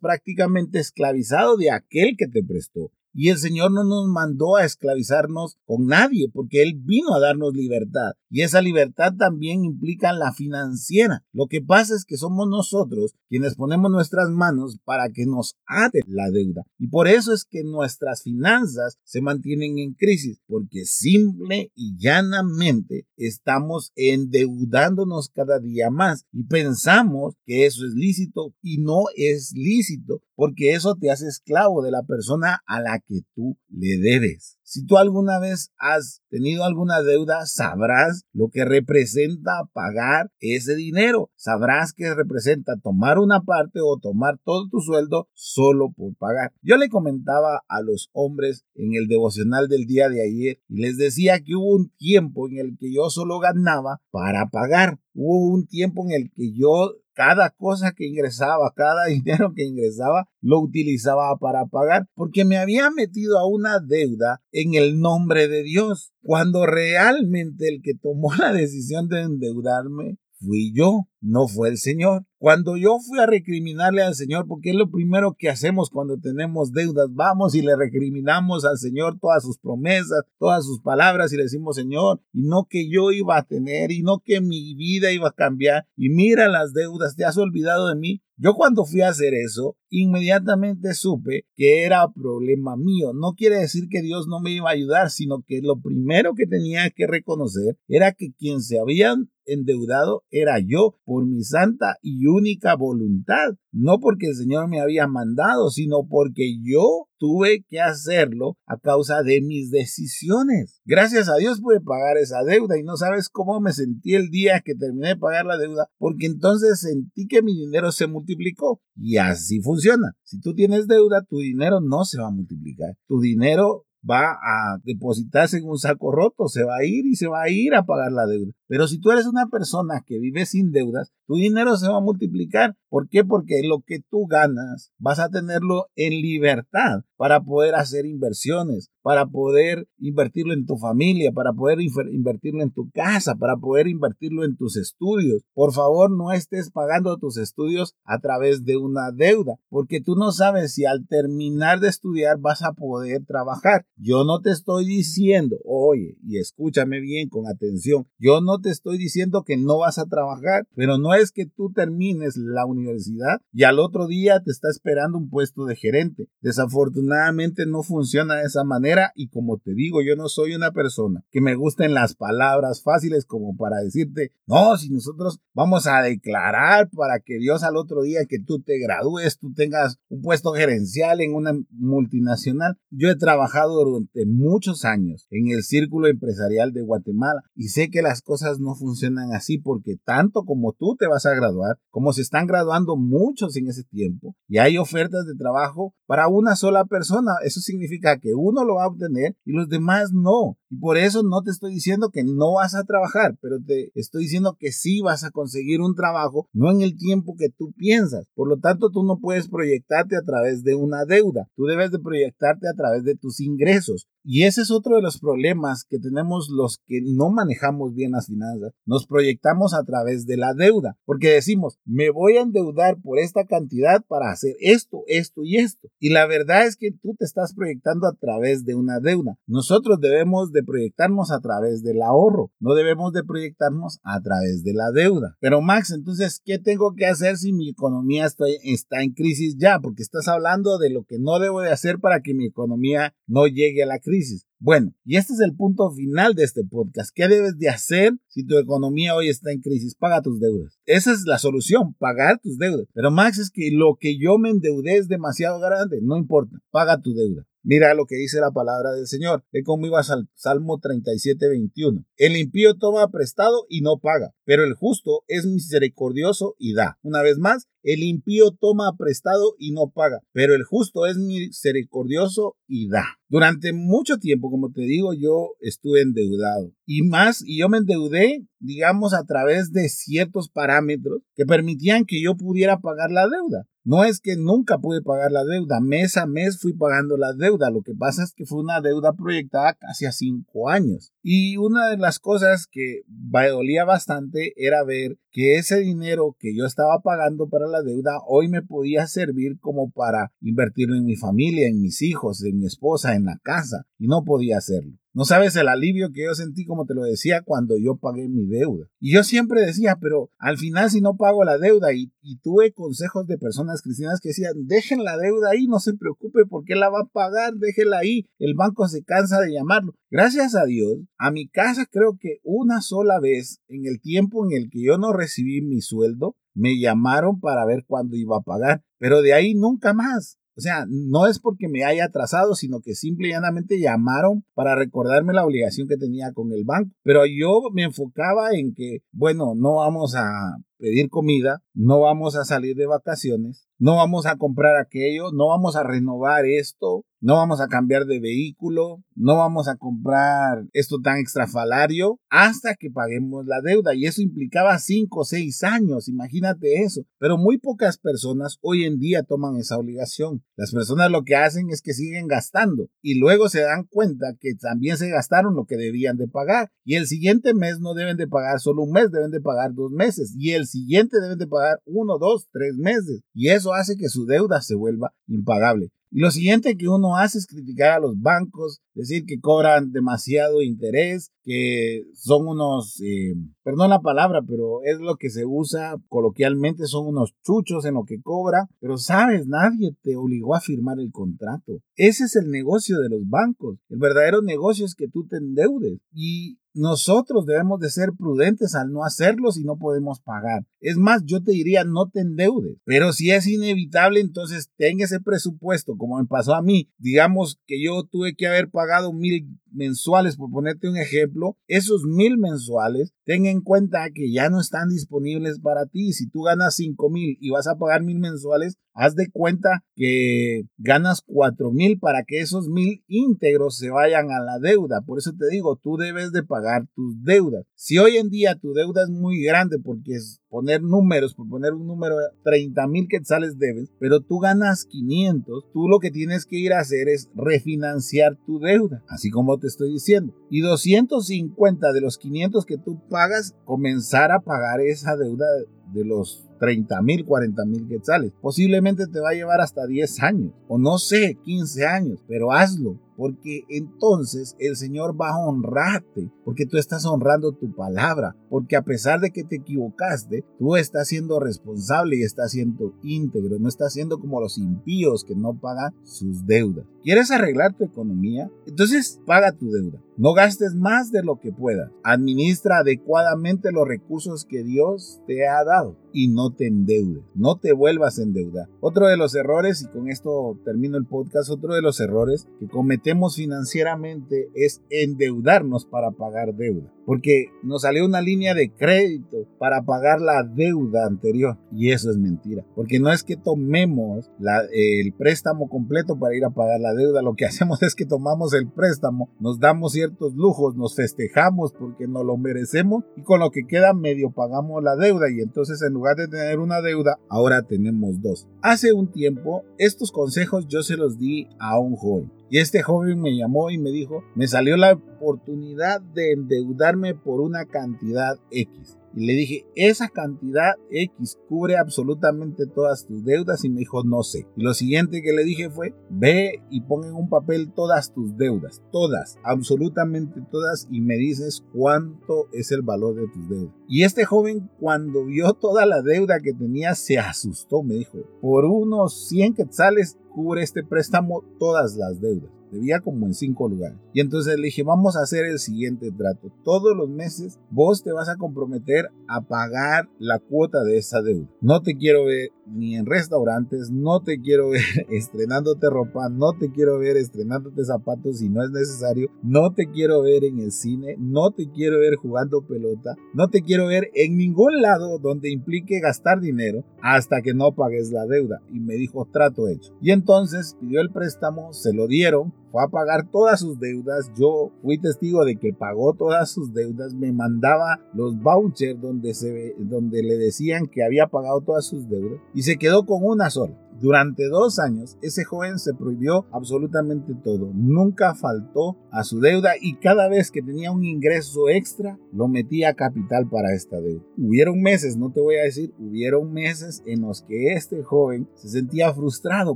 prácticamente 0.00 0.80
esclavizado 0.80 1.56
de 1.56 1.70
aquel 1.70 2.16
que 2.18 2.26
te 2.26 2.42
prestó. 2.42 2.90
Y 3.12 3.30
el 3.30 3.38
Señor 3.38 3.72
no 3.72 3.84
nos 3.84 4.06
mandó 4.06 4.56
a 4.56 4.64
esclavizarnos 4.64 5.56
con 5.64 5.86
nadie, 5.86 6.28
porque 6.32 6.62
Él 6.62 6.74
vino 6.76 7.14
a 7.14 7.20
darnos 7.20 7.54
libertad. 7.54 8.12
Y 8.30 8.42
esa 8.42 8.60
libertad 8.60 9.14
también 9.16 9.64
implica 9.64 10.12
la 10.12 10.32
financiera. 10.32 11.24
Lo 11.32 11.46
que 11.46 11.62
pasa 11.62 11.94
es 11.94 12.04
que 12.04 12.16
somos 12.16 12.48
nosotros 12.48 13.14
quienes 13.28 13.54
ponemos 13.54 13.90
nuestras 13.90 14.28
manos 14.28 14.78
para 14.84 15.10
que 15.10 15.24
nos 15.26 15.56
ate 15.66 16.00
la 16.06 16.30
deuda. 16.30 16.62
Y 16.78 16.88
por 16.88 17.08
eso 17.08 17.32
es 17.32 17.44
que 17.44 17.64
nuestras 17.64 18.22
finanzas 18.22 18.98
se 19.04 19.20
mantienen 19.20 19.78
en 19.78 19.94
crisis, 19.94 20.40
porque 20.46 20.84
simple 20.84 21.72
y 21.74 21.96
llanamente 21.98 23.06
estamos 23.16 23.92
endeudándonos 23.96 25.30
cada 25.30 25.58
día 25.58 25.90
más 25.90 26.24
y 26.32 26.44
pensamos 26.44 27.34
que 27.44 27.66
eso 27.66 27.86
es 27.86 27.94
lícito 27.94 28.54
y 28.62 28.78
no 28.78 29.04
es 29.16 29.52
lícito, 29.54 30.22
porque 30.34 30.74
eso 30.74 30.96
te 30.96 31.10
hace 31.10 31.26
esclavo 31.26 31.82
de 31.82 31.90
la 31.90 32.02
persona 32.02 32.62
a 32.66 32.80
la 32.80 33.00
que 33.08 33.20
tú 33.34 33.58
le 33.68 33.98
debes. 33.98 34.58
Si 34.62 34.84
tú 34.84 34.98
alguna 34.98 35.38
vez 35.40 35.72
has 35.78 36.20
tenido 36.28 36.64
alguna 36.64 37.00
deuda, 37.00 37.46
sabrás 37.46 38.24
lo 38.34 38.50
que 38.50 38.66
representa 38.66 39.68
pagar 39.72 40.30
ese 40.40 40.76
dinero. 40.76 41.30
Sabrás 41.36 41.94
que 41.94 42.14
representa 42.14 42.76
tomar 42.76 43.18
una 43.18 43.40
parte 43.40 43.80
o 43.82 43.98
tomar 43.98 44.38
todo 44.44 44.68
tu 44.68 44.80
sueldo 44.80 45.28
solo 45.32 45.90
por 45.96 46.14
pagar. 46.16 46.52
Yo 46.60 46.76
le 46.76 46.90
comentaba 46.90 47.62
a 47.66 47.80
los 47.80 48.10
hombres 48.12 48.66
en 48.74 48.94
el 48.94 49.08
devocional 49.08 49.68
del 49.68 49.86
día 49.86 50.10
de 50.10 50.22
ayer 50.22 50.60
y 50.68 50.82
les 50.82 50.98
decía 50.98 51.40
que 51.40 51.56
hubo 51.56 51.74
un 51.74 51.90
tiempo 51.96 52.46
en 52.48 52.58
el 52.58 52.76
que 52.78 52.92
yo 52.92 53.08
solo 53.08 53.38
ganaba 53.38 54.02
para 54.10 54.50
pagar. 54.50 54.98
Hubo 55.14 55.48
un 55.48 55.66
tiempo 55.66 56.04
en 56.04 56.12
el 56.12 56.30
que 56.30 56.52
yo 56.52 56.94
cada 57.18 57.50
cosa 57.50 57.94
que 57.96 58.06
ingresaba, 58.06 58.72
cada 58.76 59.06
dinero 59.06 59.52
que 59.52 59.64
ingresaba, 59.64 60.28
lo 60.40 60.60
utilizaba 60.60 61.36
para 61.38 61.66
pagar, 61.66 62.06
porque 62.14 62.44
me 62.44 62.58
había 62.58 62.90
metido 62.92 63.40
a 63.40 63.46
una 63.48 63.80
deuda 63.80 64.40
en 64.52 64.74
el 64.74 65.00
nombre 65.00 65.48
de 65.48 65.64
Dios, 65.64 66.12
cuando 66.22 66.64
realmente 66.64 67.66
el 67.66 67.82
que 67.82 67.94
tomó 68.00 68.32
la 68.38 68.52
decisión 68.52 69.08
de 69.08 69.22
endeudarme 69.22 70.18
fui 70.38 70.72
yo, 70.72 71.08
no 71.20 71.48
fue 71.48 71.70
el 71.70 71.78
Señor. 71.78 72.24
Cuando 72.40 72.76
yo 72.76 73.00
fui 73.00 73.18
a 73.18 73.26
recriminarle 73.26 74.00
al 74.00 74.14
Señor, 74.14 74.46
porque 74.46 74.70
es 74.70 74.76
lo 74.76 74.92
primero 74.92 75.34
que 75.36 75.48
hacemos 75.48 75.90
cuando 75.90 76.18
tenemos 76.18 76.72
deudas, 76.72 77.08
vamos 77.12 77.56
y 77.56 77.62
le 77.62 77.74
recriminamos 77.76 78.64
al 78.64 78.78
Señor 78.78 79.18
todas 79.20 79.42
sus 79.42 79.58
promesas, 79.58 80.22
todas 80.38 80.64
sus 80.64 80.80
palabras 80.80 81.32
y 81.32 81.36
le 81.36 81.42
decimos, 81.42 81.74
Señor, 81.74 82.20
y 82.32 82.42
no 82.42 82.68
que 82.70 82.88
yo 82.88 83.10
iba 83.10 83.36
a 83.36 83.42
tener, 83.42 83.90
y 83.90 84.02
no 84.02 84.20
que 84.24 84.40
mi 84.40 84.76
vida 84.76 85.10
iba 85.10 85.30
a 85.30 85.32
cambiar, 85.32 85.88
y 85.96 86.10
mira 86.10 86.48
las 86.48 86.72
deudas, 86.72 87.16
te 87.16 87.24
has 87.24 87.36
olvidado 87.36 87.88
de 87.88 87.96
mí. 87.96 88.22
Yo 88.40 88.54
cuando 88.54 88.84
fui 88.84 89.00
a 89.00 89.08
hacer 89.08 89.34
eso, 89.34 89.76
inmediatamente 89.90 90.94
supe 90.94 91.46
que 91.56 91.82
era 91.82 92.06
problema 92.12 92.76
mío. 92.76 93.12
No 93.12 93.34
quiere 93.34 93.56
decir 93.56 93.88
que 93.90 94.00
Dios 94.00 94.28
no 94.28 94.38
me 94.38 94.52
iba 94.52 94.70
a 94.70 94.74
ayudar, 94.74 95.10
sino 95.10 95.42
que 95.44 95.60
lo 95.60 95.80
primero 95.80 96.34
que 96.34 96.46
tenía 96.46 96.88
que 96.90 97.08
reconocer 97.08 97.76
era 97.88 98.12
que 98.12 98.32
quien 98.38 98.60
se 98.60 98.78
habían 98.78 99.28
endeudado 99.44 100.24
era 100.30 100.60
yo 100.60 101.00
por 101.04 101.26
mi 101.26 101.42
santa 101.42 101.96
y 102.00 102.27
única 102.28 102.74
voluntad, 102.74 103.54
no 103.72 103.98
porque 104.00 104.26
el 104.28 104.34
Señor 104.34 104.68
me 104.68 104.80
había 104.80 105.06
mandado, 105.06 105.70
sino 105.70 106.06
porque 106.08 106.58
yo 106.62 107.08
tuve 107.18 107.64
que 107.68 107.80
hacerlo 107.80 108.56
a 108.66 108.78
causa 108.78 109.22
de 109.22 109.40
mis 109.40 109.70
decisiones. 109.70 110.80
Gracias 110.84 111.28
a 111.28 111.36
Dios 111.36 111.60
pude 111.60 111.80
pagar 111.80 112.16
esa 112.16 112.42
deuda 112.44 112.78
y 112.78 112.82
no 112.82 112.96
sabes 112.96 113.28
cómo 113.28 113.60
me 113.60 113.72
sentí 113.72 114.14
el 114.14 114.30
día 114.30 114.62
que 114.64 114.74
terminé 114.74 115.08
de 115.08 115.16
pagar 115.16 115.46
la 115.46 115.58
deuda, 115.58 115.88
porque 115.98 116.26
entonces 116.26 116.80
sentí 116.80 117.26
que 117.26 117.42
mi 117.42 117.54
dinero 117.54 117.92
se 117.92 118.06
multiplicó. 118.06 118.80
Y 118.96 119.16
así 119.16 119.60
funciona. 119.60 120.16
Si 120.22 120.40
tú 120.40 120.54
tienes 120.54 120.86
deuda, 120.86 121.24
tu 121.28 121.38
dinero 121.38 121.80
no 121.80 122.04
se 122.04 122.20
va 122.20 122.28
a 122.28 122.32
multiplicar. 122.32 122.96
Tu 123.06 123.20
dinero 123.20 123.86
va 124.08 124.32
a 124.32 124.78
depositarse 124.84 125.58
en 125.58 125.64
un 125.64 125.78
saco 125.78 126.12
roto, 126.12 126.48
se 126.48 126.64
va 126.64 126.76
a 126.76 126.84
ir 126.84 127.06
y 127.06 127.14
se 127.14 127.28
va 127.28 127.42
a 127.42 127.50
ir 127.50 127.74
a 127.74 127.84
pagar 127.84 128.12
la 128.12 128.26
deuda. 128.26 128.52
Pero 128.66 128.86
si 128.86 129.00
tú 129.00 129.10
eres 129.10 129.26
una 129.26 129.46
persona 129.46 130.02
que 130.06 130.18
vive 130.18 130.44
sin 130.46 130.72
deudas, 130.72 131.12
tu 131.26 131.36
dinero 131.36 131.76
se 131.76 131.88
va 131.88 131.98
a 131.98 132.02
multiplicar. 132.02 132.76
¿Por 132.88 133.08
qué? 133.08 133.24
Porque 133.24 133.62
lo 133.66 133.82
que 133.86 134.00
tú 134.10 134.26
ganas 134.26 134.92
vas 134.98 135.18
a 135.18 135.28
tenerlo 135.30 135.86
en 135.96 136.20
libertad 136.20 137.02
para 137.16 137.42
poder 137.42 137.74
hacer 137.74 138.06
inversiones, 138.06 138.90
para 139.02 139.26
poder 139.26 139.88
invertirlo 139.98 140.54
en 140.54 140.66
tu 140.66 140.76
familia, 140.76 141.32
para 141.32 141.52
poder 141.52 141.80
invertirlo 141.80 142.62
en 142.62 142.70
tu 142.70 142.90
casa, 142.90 143.34
para 143.34 143.56
poder 143.56 143.88
invertirlo 143.88 144.44
en 144.44 144.56
tus 144.56 144.76
estudios. 144.76 145.42
Por 145.54 145.72
favor, 145.72 146.10
no 146.10 146.32
estés 146.32 146.70
pagando 146.70 147.16
tus 147.18 147.36
estudios 147.36 147.94
a 148.04 148.20
través 148.20 148.64
de 148.64 148.76
una 148.76 149.10
deuda, 149.10 149.56
porque 149.68 150.00
tú 150.00 150.14
no 150.14 150.30
sabes 150.32 150.74
si 150.74 150.84
al 150.84 151.06
terminar 151.08 151.80
de 151.80 151.88
estudiar 151.88 152.38
vas 152.38 152.62
a 152.62 152.72
poder 152.72 153.24
trabajar. 153.26 153.86
Yo 154.00 154.24
no 154.24 154.40
te 154.40 154.50
estoy 154.50 154.84
diciendo, 154.84 155.58
oye, 155.64 156.16
y 156.22 156.38
escúchame 156.38 157.00
bien 157.00 157.28
con 157.28 157.48
atención, 157.48 158.06
yo 158.18 158.40
no 158.40 158.60
te 158.60 158.70
estoy 158.70 158.96
diciendo 158.96 159.42
que 159.44 159.56
no 159.56 159.78
vas 159.78 159.98
a 159.98 160.06
trabajar, 160.06 160.66
pero 160.76 160.98
no 160.98 161.14
es 161.14 161.32
que 161.32 161.46
tú 161.46 161.72
termines 161.72 162.36
la 162.36 162.64
universidad 162.64 163.40
y 163.52 163.64
al 163.64 163.80
otro 163.80 164.06
día 164.06 164.40
te 164.42 164.52
está 164.52 164.68
esperando 164.70 165.18
un 165.18 165.28
puesto 165.28 165.64
de 165.64 165.74
gerente. 165.74 166.28
Desafortunadamente 166.40 167.66
no 167.66 167.82
funciona 167.82 168.36
de 168.36 168.44
esa 168.44 168.62
manera 168.62 169.10
y 169.16 169.28
como 169.28 169.58
te 169.58 169.74
digo, 169.74 170.00
yo 170.02 170.14
no 170.14 170.28
soy 170.28 170.54
una 170.54 170.70
persona 170.70 171.24
que 171.30 171.40
me 171.40 171.56
gusten 171.56 171.92
las 171.92 172.14
palabras 172.14 172.82
fáciles 172.82 173.24
como 173.24 173.56
para 173.56 173.78
decirte, 173.78 174.32
no, 174.46 174.76
si 174.76 174.90
nosotros 174.90 175.40
vamos 175.54 175.88
a 175.88 176.02
declarar 176.02 176.88
para 176.90 177.18
que 177.18 177.38
Dios 177.38 177.64
al 177.64 177.76
otro 177.76 178.02
día 178.02 178.26
que 178.28 178.38
tú 178.38 178.60
te 178.60 178.78
gradúes, 178.78 179.38
tú 179.38 179.52
tengas 179.52 179.98
un 180.08 180.22
puesto 180.22 180.52
gerencial 180.52 181.20
en 181.20 181.34
una 181.34 181.52
multinacional. 181.70 182.78
Yo 182.90 183.10
he 183.10 183.16
trabajado 183.16 183.87
durante 183.90 184.26
muchos 184.26 184.84
años 184.84 185.26
en 185.30 185.48
el 185.48 185.62
círculo 185.62 186.08
empresarial 186.08 186.72
de 186.72 186.82
Guatemala 186.82 187.42
y 187.54 187.68
sé 187.68 187.90
que 187.90 188.02
las 188.02 188.22
cosas 188.22 188.60
no 188.60 188.74
funcionan 188.74 189.32
así 189.32 189.58
porque 189.58 189.96
tanto 190.04 190.44
como 190.44 190.72
tú 190.72 190.96
te 190.98 191.06
vas 191.06 191.26
a 191.26 191.34
graduar, 191.34 191.78
como 191.90 192.12
se 192.12 192.22
están 192.22 192.46
graduando 192.46 192.96
muchos 192.96 193.56
en 193.56 193.68
ese 193.68 193.84
tiempo 193.84 194.34
y 194.48 194.58
hay 194.58 194.78
ofertas 194.78 195.26
de 195.26 195.34
trabajo 195.34 195.94
para 196.06 196.28
una 196.28 196.56
sola 196.56 196.86
persona, 196.86 197.32
eso 197.44 197.60
significa 197.60 198.18
que 198.18 198.30
uno 198.34 198.64
lo 198.64 198.76
va 198.76 198.84
a 198.84 198.88
obtener 198.88 199.36
y 199.44 199.52
los 199.52 199.68
demás 199.68 200.10
no. 200.12 200.56
Y 200.70 200.76
por 200.76 200.98
eso 200.98 201.22
no 201.22 201.42
te 201.42 201.50
estoy 201.50 201.72
diciendo 201.72 202.10
que 202.10 202.24
no 202.24 202.54
vas 202.54 202.74
a 202.74 202.84
trabajar, 202.84 203.36
pero 203.40 203.56
te 203.64 203.90
estoy 203.94 204.24
diciendo 204.24 204.56
que 204.58 204.72
sí 204.72 205.00
vas 205.00 205.24
a 205.24 205.30
conseguir 205.30 205.80
un 205.80 205.94
trabajo, 205.94 206.48
no 206.52 206.70
en 206.70 206.82
el 206.82 206.96
tiempo 206.96 207.36
que 207.38 207.48
tú 207.48 207.72
piensas. 207.76 208.26
Por 208.34 208.48
lo 208.48 208.58
tanto, 208.58 208.90
tú 208.90 209.02
no 209.02 209.18
puedes 209.18 209.48
proyectarte 209.48 210.16
a 210.16 210.22
través 210.22 210.62
de 210.62 210.74
una 210.74 211.04
deuda. 211.04 211.48
Tú 211.56 211.64
debes 211.64 211.90
de 211.90 211.98
proyectarte 211.98 212.68
a 212.68 212.74
través 212.74 213.04
de 213.04 213.16
tus 213.16 213.40
ingresos 213.40 213.77
pesos. 213.78 214.06
Y 214.30 214.42
ese 214.42 214.60
es 214.60 214.70
otro 214.70 214.96
de 214.96 215.00
los 215.00 215.18
problemas 215.18 215.86
que 215.88 215.98
tenemos 215.98 216.50
los 216.50 216.82
que 216.86 217.00
no 217.02 217.30
manejamos 217.30 217.94
bien 217.94 218.12
las 218.12 218.26
finanzas. 218.26 218.74
Nos 218.84 219.06
proyectamos 219.06 219.72
a 219.72 219.84
través 219.84 220.26
de 220.26 220.36
la 220.36 220.52
deuda, 220.52 220.98
porque 221.06 221.30
decimos, 221.30 221.78
me 221.86 222.10
voy 222.10 222.36
a 222.36 222.42
endeudar 222.42 223.00
por 223.00 223.18
esta 223.18 223.46
cantidad 223.46 224.04
para 224.06 224.30
hacer 224.30 224.54
esto, 224.60 225.02
esto 225.06 225.40
y 225.44 225.56
esto. 225.56 225.88
Y 225.98 226.10
la 226.10 226.26
verdad 226.26 226.66
es 226.66 226.76
que 226.76 226.90
tú 226.92 227.14
te 227.18 227.24
estás 227.24 227.54
proyectando 227.54 228.06
a 228.06 228.12
través 228.20 228.66
de 228.66 228.74
una 228.74 229.00
deuda. 229.00 229.38
Nosotros 229.46 229.98
debemos 229.98 230.52
de 230.52 230.62
proyectarnos 230.62 231.32
a 231.32 231.40
través 231.40 231.82
del 231.82 232.02
ahorro, 232.02 232.52
no 232.60 232.74
debemos 232.74 233.14
de 233.14 233.24
proyectarnos 233.24 233.98
a 234.02 234.20
través 234.20 234.62
de 234.62 234.74
la 234.74 234.90
deuda. 234.92 235.38
Pero 235.40 235.62
Max, 235.62 235.90
entonces, 235.90 236.42
¿qué 236.44 236.58
tengo 236.58 236.94
que 236.94 237.06
hacer 237.06 237.38
si 237.38 237.54
mi 237.54 237.70
economía 237.70 238.26
está, 238.26 239.00
en 239.02 239.14
crisis 239.14 239.56
ya? 239.56 239.78
Porque 239.80 240.02
estás 240.02 240.28
hablando 240.28 240.76
de 240.76 240.90
lo 240.90 241.04
que 241.04 241.18
no 241.18 241.38
debo 241.38 241.62
de 241.62 241.72
hacer 241.72 241.98
para 241.98 242.20
que 242.20 242.34
mi 242.34 242.44
economía 242.44 243.14
no 243.26 243.46
llegue 243.46 243.84
a 243.84 243.86
la 243.86 243.98
crisis. 243.98 244.17
Bueno, 244.60 244.92
y 245.04 245.16
este 245.16 245.34
es 245.34 245.40
el 245.40 245.54
punto 245.54 245.90
final 245.92 246.34
de 246.34 246.44
este 246.44 246.64
podcast. 246.64 247.10
¿Qué 247.14 247.28
debes 247.28 247.58
de 247.58 247.68
hacer 247.68 248.12
si 248.26 248.44
tu 248.44 248.58
economía 248.58 249.14
hoy 249.14 249.28
está 249.28 249.52
en 249.52 249.60
crisis? 249.60 249.94
Paga 249.94 250.22
tus 250.22 250.40
deudas. 250.40 250.78
Esa 250.84 251.12
es 251.12 251.22
la 251.26 251.38
solución, 251.38 251.94
pagar 251.94 252.40
tus 252.40 252.58
deudas. 252.58 252.86
Pero 252.92 253.10
Max 253.10 253.38
es 253.38 253.50
que 253.50 253.70
lo 253.72 253.96
que 254.00 254.18
yo 254.18 254.38
me 254.38 254.50
endeudé 254.50 254.96
es 254.96 255.08
demasiado 255.08 255.60
grande. 255.60 256.00
No 256.02 256.16
importa, 256.16 256.58
paga 256.70 257.00
tu 257.00 257.14
deuda. 257.14 257.46
Mira 257.62 257.92
lo 257.92 258.06
que 258.06 258.16
dice 258.16 258.40
la 258.40 258.50
palabra 258.50 258.92
del 258.92 259.06
Señor. 259.06 259.44
Ve 259.52 259.62
conmigo 259.62 259.98
a 259.98 260.02
Salmo 260.02 260.78
37, 260.78 261.48
21. 261.48 262.04
El 262.16 262.36
impío 262.36 262.76
toma 262.78 263.10
prestado 263.10 263.66
y 263.68 263.82
no 263.82 263.98
paga, 263.98 264.32
pero 264.44 264.64
el 264.64 264.74
justo 264.74 265.22
es 265.26 265.44
misericordioso 265.44 266.54
y 266.58 266.72
da. 266.72 266.98
Una 267.02 267.20
vez 267.20 267.38
más, 267.38 267.68
el 267.88 268.02
impío 268.02 268.50
toma 268.50 268.96
prestado 268.98 269.54
y 269.58 269.72
no 269.72 269.90
paga, 269.94 270.20
pero 270.32 270.54
el 270.54 270.62
justo 270.62 271.06
es 271.06 271.16
misericordioso 271.16 272.56
y 272.66 272.88
da. 272.88 273.04
Durante 273.30 273.72
mucho 273.72 274.18
tiempo, 274.18 274.50
como 274.50 274.70
te 274.72 274.82
digo, 274.82 275.14
yo 275.14 275.52
estuve 275.60 276.02
endeudado. 276.02 276.72
Y 276.86 277.02
más, 277.02 277.42
y 277.44 277.60
yo 277.60 277.68
me 277.68 277.78
endeudé, 277.78 278.46
digamos, 278.58 279.14
a 279.14 279.24
través 279.24 279.72
de 279.72 279.88
ciertos 279.88 280.50
parámetros 280.50 281.22
que 281.34 281.46
permitían 281.46 282.04
que 282.04 282.22
yo 282.22 282.36
pudiera 282.36 282.80
pagar 282.80 283.10
la 283.10 283.26
deuda. 283.26 283.66
No 283.84 284.04
es 284.04 284.20
que 284.20 284.36
nunca 284.36 284.76
pude 284.76 285.00
pagar 285.00 285.32
la 285.32 285.44
deuda, 285.44 285.80
mes 285.80 286.18
a 286.18 286.26
mes 286.26 286.60
fui 286.60 286.74
pagando 286.74 287.16
la 287.16 287.32
deuda. 287.32 287.70
Lo 287.70 287.80
que 287.80 287.94
pasa 287.94 288.22
es 288.22 288.34
que 288.34 288.44
fue 288.44 288.60
una 288.60 288.82
deuda 288.82 289.14
proyectada 289.14 289.72
casi 289.72 290.04
a 290.04 290.12
cinco 290.12 290.68
años. 290.68 291.12
Y 291.22 291.56
una 291.56 291.88
de 291.88 291.96
las 291.96 292.18
cosas 292.18 292.66
que 292.70 293.00
me 293.08 293.48
dolía 293.48 293.86
bastante 293.86 294.52
era 294.56 294.84
ver 294.84 295.16
que 295.30 295.56
ese 295.56 295.78
dinero 295.78 296.36
que 296.38 296.54
yo 296.54 296.66
estaba 296.66 297.00
pagando 297.00 297.48
para 297.48 297.66
la 297.66 297.77
deuda 297.82 298.18
hoy 298.26 298.48
me 298.48 298.62
podía 298.62 299.06
servir 299.06 299.58
como 299.60 299.90
para 299.90 300.32
invertirlo 300.40 300.96
en 300.96 301.04
mi 301.04 301.16
familia, 301.16 301.68
en 301.68 301.80
mis 301.80 302.02
hijos, 302.02 302.44
en 302.44 302.58
mi 302.58 302.66
esposa, 302.66 303.14
en 303.14 303.24
la 303.24 303.38
casa. 303.42 303.86
Y 303.98 304.06
no 304.06 304.24
podía 304.24 304.58
hacerlo. 304.58 304.98
No 305.18 305.24
sabes 305.24 305.56
el 305.56 305.66
alivio 305.66 306.12
que 306.12 306.22
yo 306.26 306.34
sentí, 306.36 306.64
como 306.64 306.86
te 306.86 306.94
lo 306.94 307.02
decía, 307.02 307.42
cuando 307.44 307.74
yo 307.76 307.96
pagué 307.96 308.28
mi 308.28 308.46
deuda. 308.46 308.86
Y 309.00 309.12
yo 309.12 309.24
siempre 309.24 309.62
decía, 309.62 309.98
pero 310.00 310.30
al 310.38 310.58
final 310.58 310.90
si 310.90 311.00
no 311.00 311.16
pago 311.16 311.42
la 311.42 311.58
deuda 311.58 311.92
y, 311.92 312.12
tuve 312.40 312.72
consejos 312.72 313.26
de 313.26 313.36
personas 313.36 313.82
cristianas 313.82 314.20
que 314.20 314.28
decían, 314.28 314.52
dejen 314.68 315.02
la 315.02 315.16
deuda 315.16 315.50
ahí, 315.50 315.66
no 315.66 315.80
se 315.80 315.94
preocupe 315.94 316.46
porque 316.48 316.76
la 316.76 316.88
va 316.88 317.00
a 317.00 317.08
pagar, 317.12 317.54
déjela 317.54 317.98
ahí, 317.98 318.28
el 318.38 318.54
banco 318.54 318.86
se 318.86 319.02
cansa 319.02 319.40
de 319.40 319.52
llamarlo. 319.52 319.96
Gracias 320.08 320.54
a 320.54 320.66
Dios, 320.66 320.98
a 321.18 321.32
mi 321.32 321.48
casa 321.48 321.84
creo 321.90 322.16
que 322.16 322.38
una 322.44 322.80
sola 322.80 323.18
vez 323.18 323.60
en 323.66 323.86
el 323.86 324.00
tiempo 324.00 324.46
en 324.46 324.56
el 324.56 324.70
que 324.70 324.84
yo 324.84 324.98
no 324.98 325.12
recibí 325.12 325.62
mi 325.62 325.80
sueldo, 325.80 326.36
me 326.54 326.78
llamaron 326.78 327.40
para 327.40 327.66
ver 327.66 327.84
cuándo 327.88 328.14
iba 328.14 328.36
a 328.36 328.42
pagar, 328.42 328.84
pero 328.98 329.20
de 329.20 329.32
ahí 329.32 329.54
nunca 329.54 329.94
más. 329.94 330.38
O 330.58 330.60
sea, 330.60 330.86
no 330.88 331.28
es 331.28 331.38
porque 331.38 331.68
me 331.68 331.84
haya 331.84 332.06
atrasado, 332.06 332.56
sino 332.56 332.80
que 332.80 332.96
simple 332.96 333.28
y 333.28 333.30
llanamente 333.30 333.78
llamaron 333.78 334.44
para 334.54 334.74
recordarme 334.74 335.32
la 335.32 335.44
obligación 335.44 335.86
que 335.86 335.96
tenía 335.96 336.32
con 336.32 336.52
el 336.52 336.64
banco. 336.64 336.90
Pero 337.04 337.22
yo 337.26 337.70
me 337.72 337.84
enfocaba 337.84 338.50
en 338.52 338.74
que, 338.74 339.04
bueno, 339.12 339.54
no 339.54 339.76
vamos 339.76 340.16
a 340.16 340.56
pedir 340.78 341.10
comida, 341.10 341.62
no 341.74 342.00
vamos 342.00 342.36
a 342.36 342.44
salir 342.44 342.76
de 342.76 342.86
vacaciones, 342.86 343.68
no 343.78 343.96
vamos 343.96 344.26
a 344.26 344.36
comprar 344.36 344.76
aquello, 344.76 345.30
no 345.32 345.48
vamos 345.48 345.76
a 345.76 345.82
renovar 345.82 346.46
esto, 346.46 347.04
no 347.20 347.34
vamos 347.34 347.60
a 347.60 347.66
cambiar 347.66 348.06
de 348.06 348.20
vehículo, 348.20 349.02
no 349.16 349.36
vamos 349.36 349.66
a 349.66 349.76
comprar 349.76 350.64
esto 350.72 351.00
tan 351.02 351.18
extrafalario 351.18 352.20
hasta 352.30 352.76
que 352.76 352.90
paguemos 352.90 353.44
la 353.46 353.60
deuda. 353.60 353.94
Y 353.94 354.06
eso 354.06 354.22
implicaba 354.22 354.78
cinco 354.78 355.20
o 355.20 355.24
seis 355.24 355.64
años, 355.64 356.08
imagínate 356.08 356.84
eso. 356.84 357.02
Pero 357.18 357.36
muy 357.36 357.58
pocas 357.58 357.98
personas 357.98 358.58
hoy 358.60 358.84
en 358.84 359.00
día 359.00 359.24
toman 359.24 359.56
esa 359.56 359.78
obligación. 359.78 360.44
Las 360.56 360.70
personas 360.72 361.10
lo 361.10 361.24
que 361.24 361.34
hacen 361.34 361.70
es 361.70 361.82
que 361.82 361.92
siguen 361.92 362.28
gastando 362.28 362.88
y 363.02 363.18
luego 363.18 363.48
se 363.48 363.62
dan 363.62 363.84
cuenta 363.90 364.36
que 364.38 364.54
también 364.54 364.96
se 364.96 365.08
gastaron 365.08 365.56
lo 365.56 365.64
que 365.64 365.76
debían 365.76 366.16
de 366.16 366.28
pagar. 366.28 366.70
Y 366.84 366.94
el 366.94 367.08
siguiente 367.08 367.52
mes 367.52 367.80
no 367.80 367.94
deben 367.94 368.16
de 368.16 368.28
pagar 368.28 368.60
solo 368.60 368.82
un 368.82 368.92
mes, 368.92 369.10
deben 369.10 369.32
de 369.32 369.40
pagar 369.40 369.74
dos 369.74 369.90
meses. 369.90 370.34
Y 370.38 370.52
el 370.52 370.67
siguiente 370.68 371.20
deben 371.20 371.38
de 371.38 371.46
pagar 371.46 371.80
uno, 371.84 372.18
dos, 372.18 372.46
tres 372.52 372.76
meses. 372.76 373.22
Y 373.34 373.48
eso 373.48 373.72
hace 373.72 373.96
que 373.96 374.08
su 374.08 374.26
deuda 374.26 374.60
se 374.60 374.76
vuelva 374.76 375.12
impagable. 375.26 375.90
Y 376.10 376.20
lo 376.20 376.30
siguiente 376.30 376.76
que 376.76 376.88
uno 376.88 377.16
hace 377.16 377.38
es 377.38 377.46
criticar 377.46 377.92
a 377.92 378.00
los 378.00 378.18
bancos, 378.18 378.80
decir 378.94 379.26
que 379.26 379.40
cobran 379.40 379.92
demasiado 379.92 380.62
interés, 380.62 381.30
que 381.42 382.04
son 382.14 382.48
unos, 382.48 382.98
eh, 383.02 383.34
perdón 383.62 383.90
la 383.90 384.00
palabra, 384.00 384.40
pero 384.46 384.80
es 384.84 384.98
lo 385.00 385.16
que 385.16 385.28
se 385.28 385.44
usa 385.44 385.96
coloquialmente, 386.08 386.86
son 386.86 387.08
unos 387.08 387.34
chuchos 387.44 387.84
en 387.84 387.94
lo 387.94 388.04
que 388.04 388.22
cobra. 388.22 388.68
Pero 388.80 388.96
sabes, 388.96 389.46
nadie 389.46 389.94
te 390.02 390.16
obligó 390.16 390.54
a 390.54 390.60
firmar 390.60 390.98
el 390.98 391.12
contrato. 391.12 391.80
Ese 391.94 392.24
es 392.24 392.36
el 392.36 392.50
negocio 392.50 392.98
de 393.00 393.10
los 393.10 393.28
bancos. 393.28 393.78
El 393.90 393.98
verdadero 393.98 394.40
negocio 394.40 394.86
es 394.86 394.94
que 394.94 395.08
tú 395.08 395.26
te 395.26 395.36
endeudes. 395.36 395.98
Y 396.14 396.58
nosotros 396.78 397.44
debemos 397.44 397.80
de 397.80 397.90
ser 397.90 398.10
prudentes 398.16 398.74
al 398.74 398.92
no 398.92 399.04
hacerlo 399.04 399.50
si 399.50 399.64
no 399.64 399.76
podemos 399.78 400.20
pagar. 400.20 400.64
Es 400.80 400.96
más, 400.96 401.24
yo 401.24 401.42
te 401.42 401.50
diría 401.50 401.82
no 401.84 402.08
te 402.08 402.20
endeudes, 402.20 402.78
pero 402.84 403.12
si 403.12 403.32
es 403.32 403.46
inevitable, 403.48 404.20
entonces 404.20 404.70
ten 404.76 405.00
ese 405.00 405.20
presupuesto, 405.20 405.96
como 405.96 406.18
me 406.18 406.26
pasó 406.26 406.54
a 406.54 406.62
mí. 406.62 406.88
Digamos 406.98 407.58
que 407.66 407.82
yo 407.82 408.04
tuve 408.04 408.36
que 408.36 408.46
haber 408.46 408.70
pagado 408.70 409.12
mil 409.12 409.58
mensuales, 409.72 410.36
por 410.36 410.50
ponerte 410.50 410.88
un 410.88 410.96
ejemplo, 410.96 411.56
esos 411.66 412.04
mil 412.04 412.38
mensuales, 412.38 413.12
ten 413.24 413.46
en 413.46 413.60
cuenta 413.60 414.08
que 414.14 414.32
ya 414.32 414.48
no 414.50 414.60
están 414.60 414.88
disponibles 414.88 415.60
para 415.60 415.86
ti. 415.86 416.12
Si 416.12 416.28
tú 416.28 416.42
ganas 416.42 416.76
cinco 416.76 417.10
mil 417.10 417.36
y 417.40 417.50
vas 417.50 417.66
a 417.66 417.76
pagar 417.76 418.02
mil 418.02 418.18
mensuales, 418.18 418.76
haz 418.94 419.14
de 419.14 419.30
cuenta 419.30 419.84
que 419.94 420.62
ganas 420.76 421.22
cuatro 421.24 421.70
mil 421.70 421.98
para 421.98 422.24
que 422.24 422.40
esos 422.40 422.68
mil 422.68 423.04
íntegros 423.06 423.78
se 423.78 423.90
vayan 423.90 424.30
a 424.30 424.40
la 424.40 424.58
deuda. 424.58 425.02
Por 425.02 425.18
eso 425.18 425.32
te 425.38 425.48
digo, 425.48 425.78
tú 425.82 425.96
debes 425.96 426.32
de 426.32 426.42
pagar 426.42 426.86
tus 426.94 427.22
deudas. 427.22 427.64
Si 427.74 427.98
hoy 427.98 428.16
en 428.16 428.28
día 428.28 428.56
tu 428.56 428.72
deuda 428.72 429.04
es 429.04 429.10
muy 429.10 429.42
grande 429.42 429.78
porque 429.78 430.14
es 430.14 430.40
poner 430.50 430.82
números, 430.82 431.34
por 431.34 431.48
poner 431.48 431.72
un 431.74 431.86
número, 431.86 432.16
30 432.44 432.86
mil 432.88 433.08
quetzales 433.08 433.58
debes, 433.58 433.90
pero 433.98 434.20
tú 434.20 434.38
ganas 434.38 434.84
500, 434.86 435.64
tú 435.72 435.88
lo 435.88 435.98
que 435.98 436.10
tienes 436.10 436.46
que 436.46 436.56
ir 436.56 436.72
a 436.72 436.80
hacer 436.80 437.08
es 437.08 437.30
refinanciar 437.34 438.36
tu 438.46 438.58
deuda, 438.58 439.02
así 439.08 439.30
como 439.30 439.58
te 439.58 439.66
estoy 439.66 439.92
diciendo. 439.92 440.34
Y 440.50 440.60
250 440.60 441.92
de 441.92 442.00
los 442.00 442.18
500 442.18 442.66
que 442.66 442.78
tú 442.78 443.00
pagas, 443.08 443.54
comenzar 443.64 444.32
a 444.32 444.40
pagar 444.40 444.80
esa 444.80 445.16
deuda 445.16 445.46
de 445.92 446.04
los 446.04 446.48
30 446.60 447.00
mil, 447.02 447.24
40 447.24 447.64
mil 447.64 447.88
quetzales. 447.88 448.32
Posiblemente 448.40 449.06
te 449.06 449.20
va 449.20 449.30
a 449.30 449.34
llevar 449.34 449.60
hasta 449.60 449.86
10 449.86 450.22
años, 450.22 450.52
o 450.66 450.78
no 450.78 450.98
sé, 450.98 451.38
15 451.44 451.86
años, 451.86 452.24
pero 452.26 452.52
hazlo 452.52 452.98
porque 453.18 453.64
entonces 453.68 454.54
el 454.60 454.76
Señor 454.76 455.20
va 455.20 455.30
a 455.30 455.38
honrarte, 455.38 456.30
porque 456.44 456.66
tú 456.66 456.78
estás 456.78 457.04
honrando 457.04 457.50
tu 457.50 457.74
palabra, 457.74 458.36
porque 458.48 458.76
a 458.76 458.82
pesar 458.82 459.18
de 459.20 459.32
que 459.32 459.42
te 459.42 459.56
equivocaste, 459.56 460.44
tú 460.56 460.76
estás 460.76 461.08
siendo 461.08 461.40
responsable 461.40 462.16
y 462.16 462.22
estás 462.22 462.52
siendo 462.52 462.94
íntegro, 463.02 463.58
no 463.58 463.68
estás 463.68 463.92
siendo 463.92 464.20
como 464.20 464.40
los 464.40 464.56
impíos 464.56 465.24
que 465.24 465.34
no 465.34 465.58
pagan 465.58 465.92
sus 466.04 466.46
deudas. 466.46 466.86
¿Quieres 467.02 467.32
arreglar 467.32 467.76
tu 467.76 467.84
economía? 467.84 468.52
Entonces 468.66 469.20
paga 469.26 469.50
tu 469.50 469.68
deuda. 469.68 470.00
No 470.18 470.34
gastes 470.34 470.74
más 470.74 471.12
de 471.12 471.22
lo 471.22 471.38
que 471.38 471.52
puedas. 471.52 471.92
Administra 472.02 472.78
adecuadamente 472.78 473.70
los 473.70 473.86
recursos 473.86 474.44
que 474.44 474.64
Dios 474.64 475.20
te 475.28 475.46
ha 475.46 475.62
dado 475.62 475.96
y 476.12 476.26
no 476.26 476.52
te 476.52 476.66
endeudes. 476.66 477.22
No 477.36 477.56
te 477.58 477.72
vuelvas 477.72 478.18
a 478.18 478.24
endeudar. 478.24 478.68
Otro 478.80 479.06
de 479.06 479.16
los 479.16 479.36
errores, 479.36 479.80
y 479.82 479.86
con 479.86 480.08
esto 480.08 480.58
termino 480.64 480.98
el 480.98 481.06
podcast, 481.06 481.50
otro 481.50 481.72
de 481.72 481.82
los 481.82 482.00
errores 482.00 482.48
que 482.58 482.66
cometemos 482.66 483.36
financieramente 483.36 484.48
es 484.56 484.82
endeudarnos 484.90 485.84
para 485.84 486.10
pagar 486.10 486.52
deuda 486.56 486.92
porque 487.08 487.46
nos 487.62 487.80
salió 487.80 488.04
una 488.04 488.20
línea 488.20 488.52
de 488.52 488.70
crédito 488.70 489.46
para 489.58 489.80
pagar 489.80 490.20
la 490.20 490.42
deuda 490.42 491.06
anterior. 491.06 491.56
Y 491.72 491.90
eso 491.92 492.10
es 492.10 492.18
mentira, 492.18 492.66
porque 492.74 493.00
no 493.00 493.10
es 493.10 493.24
que 493.24 493.34
tomemos 493.34 494.30
el 494.72 495.14
préstamo 495.14 495.70
completo 495.70 496.18
para 496.18 496.36
ir 496.36 496.44
a 496.44 496.50
pagar 496.50 496.80
la 496.80 496.92
deuda, 496.92 497.22
lo 497.22 497.32
que 497.32 497.46
hacemos 497.46 497.82
es 497.82 497.94
que 497.94 498.04
tomamos 498.04 498.52
el 498.52 498.68
préstamo, 498.68 499.30
nos 499.40 499.58
damos 499.58 499.96
ciertos 500.08 500.34
lujos, 500.34 500.74
nos 500.76 500.94
festejamos 500.94 501.72
porque 501.72 502.06
no 502.06 502.24
lo 502.24 502.36
merecemos 502.36 503.04
y 503.16 503.22
con 503.22 503.40
lo 503.40 503.50
que 503.50 503.66
queda 503.66 503.92
medio 503.92 504.30
pagamos 504.30 504.82
la 504.82 504.96
deuda 504.96 505.26
y 505.30 505.40
entonces 505.40 505.82
en 505.82 505.92
lugar 505.92 506.16
de 506.16 506.28
tener 506.28 506.58
una 506.58 506.80
deuda, 506.80 507.18
ahora 507.28 507.62
tenemos 507.62 508.20
dos. 508.22 508.48
Hace 508.62 508.92
un 508.92 509.10
tiempo, 509.10 509.64
estos 509.76 510.10
consejos 510.10 510.66
yo 510.68 510.82
se 510.82 510.96
los 510.96 511.18
di 511.18 511.48
a 511.58 511.78
un 511.78 511.96
joven. 511.96 512.32
Y 512.50 512.58
este 512.58 512.82
joven 512.82 513.20
me 513.20 513.36
llamó 513.36 513.70
y 513.70 513.76
me 513.76 513.90
dijo, 513.90 514.22
me 514.34 514.48
salió 514.48 514.76
la 514.78 514.94
oportunidad 514.94 516.00
de 516.00 516.32
endeudarme 516.32 517.14
por 517.14 517.40
una 517.40 517.66
cantidad 517.66 518.38
X. 518.50 518.96
Y 519.14 519.26
le 519.26 519.32
dije, 519.34 519.66
esa 519.74 520.08
cantidad 520.08 520.74
X 520.90 521.38
cubre 521.48 521.76
absolutamente 521.76 522.66
todas 522.66 523.06
tus 523.06 523.24
deudas. 523.24 523.64
Y 523.64 523.70
me 523.70 523.80
dijo, 523.80 524.04
no 524.04 524.22
sé. 524.22 524.46
Y 524.56 524.62
lo 524.62 524.74
siguiente 524.74 525.22
que 525.22 525.32
le 525.32 525.44
dije 525.44 525.70
fue, 525.70 525.94
ve 526.10 526.62
y 526.70 526.82
pon 526.82 527.04
en 527.04 527.14
un 527.14 527.28
papel 527.28 527.72
todas 527.72 528.12
tus 528.12 528.36
deudas. 528.36 528.82
Todas, 528.92 529.38
absolutamente 529.42 530.40
todas. 530.50 530.88
Y 530.90 531.00
me 531.00 531.16
dices 531.16 531.64
cuánto 531.72 532.48
es 532.52 532.72
el 532.72 532.82
valor 532.82 533.16
de 533.16 533.28
tus 533.28 533.48
deudas. 533.48 533.74
Y 533.88 534.02
este 534.02 534.24
joven 534.24 534.70
cuando 534.78 535.24
vio 535.24 535.54
toda 535.54 535.86
la 535.86 536.02
deuda 536.02 536.40
que 536.40 536.52
tenía 536.52 536.94
se 536.94 537.18
asustó. 537.18 537.82
Me 537.82 537.94
dijo, 537.94 538.18
por 538.40 538.64
unos 538.64 539.28
100 539.28 539.54
quetzales 539.54 540.18
cubre 540.34 540.62
este 540.62 540.84
préstamo 540.84 541.42
todas 541.58 541.96
las 541.96 542.20
deudas. 542.20 542.57
Debía 542.70 543.00
como 543.00 543.26
en 543.26 543.34
cinco 543.34 543.68
lugares. 543.68 543.98
Y 544.12 544.20
entonces 544.20 544.56
le 544.56 544.66
dije, 544.66 544.82
vamos 544.82 545.16
a 545.16 545.22
hacer 545.22 545.44
el 545.46 545.58
siguiente 545.58 546.10
trato. 546.10 546.50
Todos 546.64 546.96
los 546.96 547.08
meses 547.08 547.58
vos 547.70 548.02
te 548.02 548.12
vas 548.12 548.28
a 548.28 548.36
comprometer 548.36 549.08
a 549.26 549.42
pagar 549.42 550.08
la 550.18 550.38
cuota 550.38 550.82
de 550.84 550.98
esa 550.98 551.22
deuda. 551.22 551.48
No 551.60 551.82
te 551.82 551.96
quiero 551.96 552.24
ver 552.24 552.50
ni 552.66 552.96
en 552.96 553.06
restaurantes, 553.06 553.90
no 553.90 554.22
te 554.22 554.40
quiero 554.40 554.70
ver 554.70 554.82
estrenándote 555.10 555.88
ropa, 555.90 556.28
no 556.28 556.52
te 556.52 556.70
quiero 556.70 556.98
ver 556.98 557.16
estrenándote 557.16 557.84
zapatos 557.84 558.38
si 558.38 558.48
no 558.48 558.62
es 558.62 558.70
necesario, 558.70 559.30
no 559.42 559.72
te 559.72 559.90
quiero 559.90 560.22
ver 560.22 560.44
en 560.44 560.58
el 560.60 560.72
cine, 560.72 561.16
no 561.18 561.50
te 561.50 561.70
quiero 561.70 561.98
ver 561.98 562.16
jugando 562.16 562.62
pelota, 562.62 563.16
no 563.34 563.48
te 563.48 563.62
quiero 563.62 563.86
ver 563.86 564.10
en 564.14 564.36
ningún 564.36 564.80
lado 564.82 565.18
donde 565.18 565.50
implique 565.50 566.00
gastar 566.00 566.40
dinero 566.40 566.84
hasta 567.02 567.42
que 567.42 567.54
no 567.54 567.74
pagues 567.74 568.10
la 568.10 568.26
deuda. 568.26 568.60
Y 568.72 568.80
me 568.80 568.94
dijo, 568.94 569.26
trato 569.30 569.68
hecho. 569.68 569.92
Y 570.00 570.10
entonces 570.10 570.76
pidió 570.80 571.00
el 571.00 571.10
préstamo, 571.10 571.72
se 571.72 571.92
lo 571.92 572.06
dieron, 572.06 572.52
fue 572.70 572.82
a 572.82 572.88
pagar 572.88 573.28
todas 573.30 573.60
sus 573.60 573.78
deudas. 573.78 574.30
Yo 574.38 574.70
fui 574.82 574.98
testigo 574.98 575.44
de 575.44 575.56
que 575.56 575.72
pagó 575.72 576.14
todas 576.14 576.50
sus 576.50 576.72
deudas. 576.72 577.14
Me 577.14 577.32
mandaba 577.32 578.00
los 578.14 578.38
vouchers 578.40 579.00
donde, 579.00 579.34
se, 579.34 579.74
donde 579.78 580.22
le 580.22 580.36
decían 580.36 580.86
que 580.86 581.04
había 581.04 581.26
pagado 581.26 581.60
todas 581.60 581.86
sus 581.86 582.08
deudas 582.08 582.40
y 582.54 582.62
se 582.62 582.76
quedó 582.76 583.06
con 583.06 583.24
una 583.24 583.50
sola. 583.50 583.74
Durante 584.00 584.48
dos 584.48 584.78
años, 584.78 585.18
ese 585.22 585.44
joven 585.44 585.78
se 585.80 585.92
prohibió 585.92 586.46
absolutamente 586.52 587.34
todo. 587.42 587.72
Nunca 587.74 588.34
faltó 588.36 588.96
a 589.10 589.24
su 589.24 589.40
deuda 589.40 589.72
y 589.80 589.96
cada 589.96 590.28
vez 590.28 590.52
que 590.52 590.62
tenía 590.62 590.92
un 590.92 591.04
ingreso 591.04 591.68
extra, 591.68 592.16
lo 592.32 592.46
metía 592.46 592.90
a 592.90 592.94
capital 592.94 593.48
para 593.48 593.74
esta 593.74 594.00
deuda. 594.00 594.22
Hubieron 594.36 594.80
meses, 594.80 595.16
no 595.16 595.32
te 595.32 595.40
voy 595.40 595.56
a 595.56 595.62
decir, 595.62 595.92
hubieron 595.98 596.52
meses 596.52 597.02
en 597.06 597.22
los 597.22 597.42
que 597.42 597.72
este 597.72 598.04
joven 598.04 598.48
se 598.54 598.68
sentía 598.68 599.12
frustrado 599.12 599.74